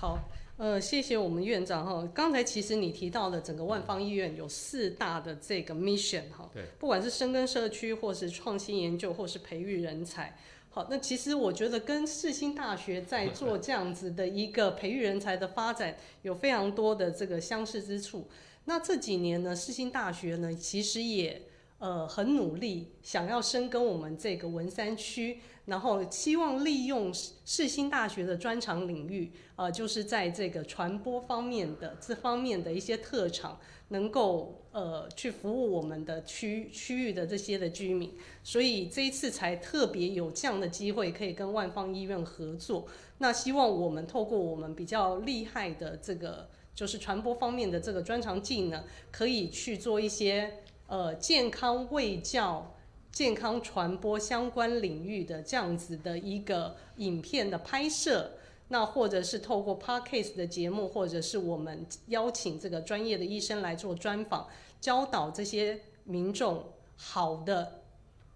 [0.00, 0.16] 好，
[0.58, 2.08] 呃，谢谢我们院长哈。
[2.14, 10.38] 刚才其实你提到的整个万方医院有四大的这个 mission 哈，对，不管是深耕社区，或是创新研究，或是培育人才。
[10.70, 18.28] 好，那其实我觉得跟世新大学在做这样子的一个培育人才的发展，有非常多的这个相似之处。
[18.66, 21.42] 那这几年呢，世新大学呢，其实也
[21.78, 33.58] 呃很努力，想要深耕我们这个文山区，然后希望利用世新大学的专长领域，呃，就是在这个传播方面的这方面的一些特长。
[33.90, 38.12] 能够呃去服务我们的区区域的这些的居民，
[38.44, 42.86] 所以这一次才特别有这样的机会可以跟万方医院合作。
[43.16, 50.58] 那希望我们透过我们比较厉害的这个就是传播方面的这个专长技能，可以去做一些
[50.88, 52.74] 呃健康卫教、
[53.12, 58.32] 健康传播相关领域的这样子的一个影片的拍摄。
[58.70, 64.46] 那或者是透过 podcast 的节目，或者是我们邀请这个专业的医生来做专访，
[64.78, 67.84] 教导这些民众好的、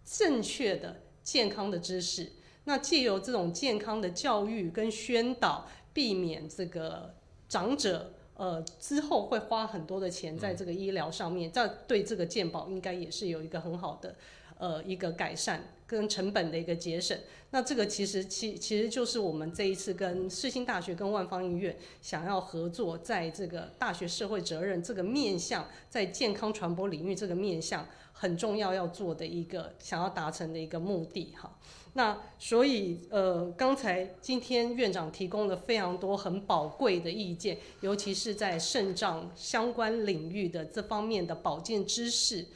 [0.06, 2.32] 正确的、健康的知识。
[2.64, 7.14] 那借由这种健康的教育跟宣导，避免这个
[7.46, 14.16] 长者呃之后会花很多的钱在这个医疗上面，这对这个健保应该也是有一个很好的
[14.58, 15.62] 呃一个改善。
[15.92, 17.14] 跟成本的一个节省，
[17.50, 31.58] 那这个其实其其实就是我们这一次跟世新大学跟万方医院想要合作，在这个大学社会责任这个面向，在健康传播领域这个面向很重要要做的一个想要达成的一个目的哈。
[31.94, 42.46] 那所以呃，刚才今天院长提供了非常多很宝贵的意见，尤其是在肾脏相关领域的这方面的保健知识。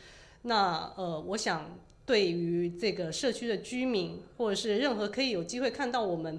[0.43, 1.79] 那呃，我想。
[2.07, 6.39] 对于这个社区的居民，或者是任何可以有机会看到我们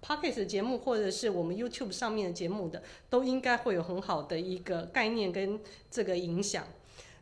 [0.00, 2.80] podcast 节目，或者是我们 YouTube 上面的节目的，
[3.10, 5.58] 都应该会有很好的一个概念跟
[5.90, 6.64] 这个影响。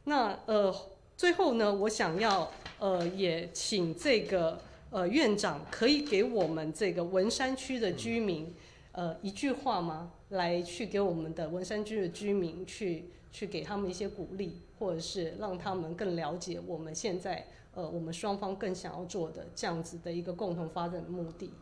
[0.04, 0.76] 那呃，
[1.16, 4.60] 最后呢，我想要呃也请这个
[4.90, 8.54] 呃院长可以给我们这个文山区的居民
[8.92, 10.12] 呃一句话吗？
[10.30, 17.46] 来去给我们的文山区的居民去去给他们一些鼓励，或者是让他们更了解我们现在。
[17.76, 21.52] 呃，我们双方更想要做的这样子的一个共同发展的目的。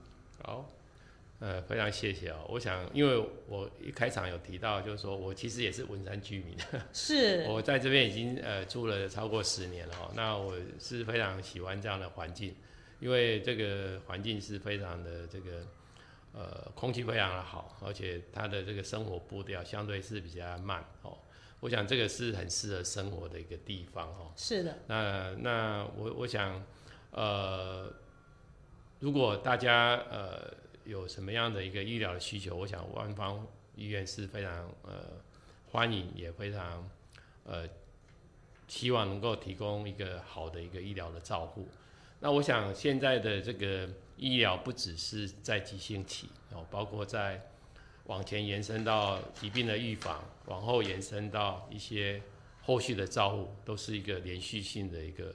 [0.41, 0.71] 好，
[1.41, 2.37] 呃，非常谢谢哦。
[2.49, 6.57] 我想，因为我一开场有提到，就是说我其实也是文山居民，
[6.95, 10.13] 是我在这边已经呃住了超过十年了哦。
[10.15, 12.55] 那我是非常喜欢这样的环境，
[13.01, 15.67] 因为这个环境是非常的这个
[16.33, 21.19] 呃空气非常的好，而且它的这个生活步调相对是比较慢哦。
[21.61, 24.33] 我想这个是很适合生活的一个地方哦。
[24.37, 24.79] 是的。
[24.87, 26.63] 那那我我想，
[27.11, 27.91] 呃，
[29.01, 30.53] 如果大家呃
[30.85, 35.21] 有什么样的一个医疗的需求，我想万方医院是非常呃
[35.71, 36.87] 欢迎，也非常
[37.45, 37.67] 呃
[38.69, 41.67] 希望能够提供一个好的一个医疗的照护。
[42.25, 47.39] 那我想现在的这个医疗不只是在急性期哦，包括在。
[48.07, 52.21] 往前延伸到疾病的预防，往后延伸到一些
[52.61, 55.35] 后续的照护，都是一个连续性的一个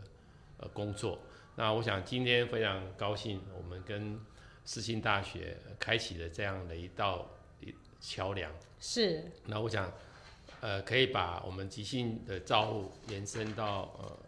[0.57, 1.17] 呃工作。
[1.55, 4.19] 那我想今天非常高兴，我们跟
[4.67, 7.27] 世新大学开启了这样的一道
[7.99, 8.51] 桥梁。
[8.79, 9.23] 是。
[9.47, 9.91] 那我想，
[10.61, 14.19] 呃，可以把我们急性的照护延伸到呃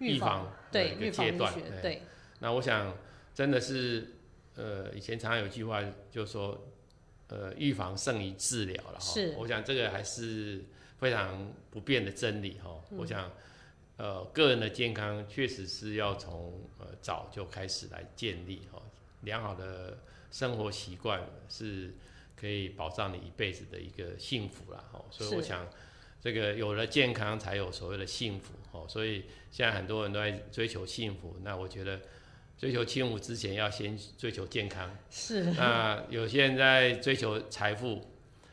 [0.00, 1.54] 预防的一个阶段。
[1.80, 2.02] 对。
[2.40, 2.96] 那我想
[3.34, 4.14] 真的是，
[4.56, 5.80] 呃，以前常常有句话
[6.10, 6.66] 就说。
[7.32, 9.14] 呃，预防胜于治疗了哈。
[9.14, 10.64] 是，我想这个还是
[10.98, 12.82] 非常不变的真理哈。
[12.90, 13.30] 我想，
[13.98, 18.82] 呃，个人的健康确实是要从呃早就开始来建立哈。
[19.20, 19.96] 良好的
[20.32, 21.94] 生活习惯是
[22.34, 25.00] 可以保障你一辈子的一个幸福了哈。
[25.08, 25.64] 所以我想，
[26.20, 28.86] 这个有了健康才有所谓的幸福哦。
[28.88, 32.00] 所以现在很多人都在追求幸福，那我觉得。
[32.60, 34.94] 追求幸福之前，要先追求健康。
[35.10, 35.44] 是。
[35.52, 38.06] 那有些人在追求财富，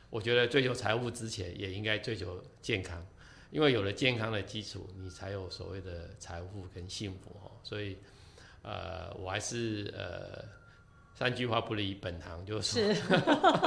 [0.09, 3.05] 我觉得追求财富之前，也应该追求健康，
[3.51, 7.51] 因为有了健康的基础，你才有所谓的财富跟幸福哦。
[7.65, 7.97] 所以，
[8.61, 10.45] 呃，我还是呃
[11.17, 12.95] 三句话不离本行，就是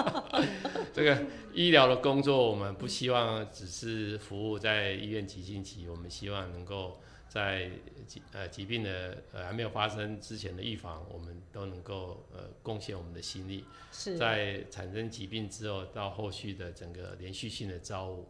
[0.95, 1.21] 这个
[1.53, 7.01] 医疗的工作，我们不希望只是服务在医院急性期，我们希望能够。
[7.31, 7.71] 在
[8.09, 13.65] 疾呃疾病的呃还没有发生之前的预防，我们都能够呃贡献我们的心力。
[13.93, 14.19] 是。
[14.19, 18.29] 在产生疾病之后，到后续的整个连续性的照顾，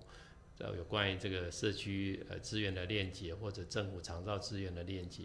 [0.58, 5.22] 呃有关于这个社区呃资源的链接，或者政府长照资源的链接，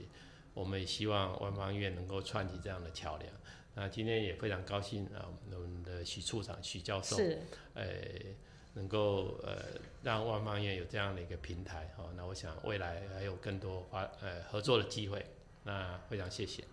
[0.54, 3.30] 我们也希望万方医院能够串起这样的桥梁，
[3.76, 7.38] 那今天也非常高兴啊，我们的许处长、许教授，是，
[7.74, 7.86] 呃，
[8.74, 9.58] 能够呃
[10.02, 15.26] 让万方医院有这样的一个平台哈、那我想未来还有更多发呃合作的机会，
[15.64, 16.64] 那非常谢谢。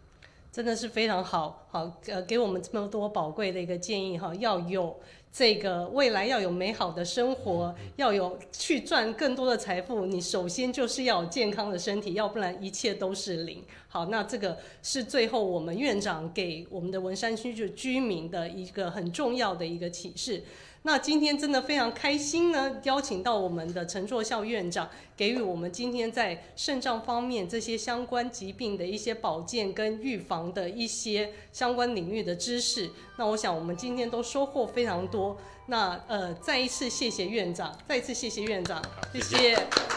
[0.53, 5.01] 真的是非常好，好呃，给我们这么多宝贵的一个建议哈，要有
[5.33, 13.65] 这个未来要有美好的生活，要有去赚更多的财富，你首先就是要有健康的身体，要不然一切都是零。
[13.89, 20.43] 好，那这个是最后我们院长给我们的文山区就居民的一个很重要的一个启示。
[20.85, 32.91] 那今天真的非常开心呢，邀请到我们的陈作孝院长，给予我们今天在肾脏方面这些相关疾病的一些保健跟预防的一些相关领域的知识。
[33.17, 35.37] 那我想我们今天都收获非常多。
[35.67, 39.55] 那呃，再一次谢谢院长，再一次谢谢院长，谢谢。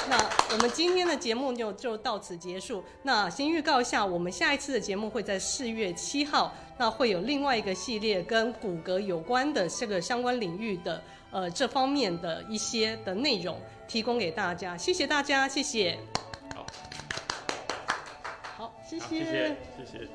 [0.07, 0.15] 那
[0.51, 2.83] 我们今天的节目就就到此结束。
[3.01, 11.01] 那先预告一下，我们下一次的节目会在四月七号，那会有另外一个系列跟骨骼有关的这个相关领域的
[11.31, 13.57] 呃这方面的一些的内容
[13.87, 15.97] 提供给大家，谢谢大家，谢谢。
[16.53, 16.65] 好，
[18.57, 20.05] 好，谢谢，谢谢，谢谢。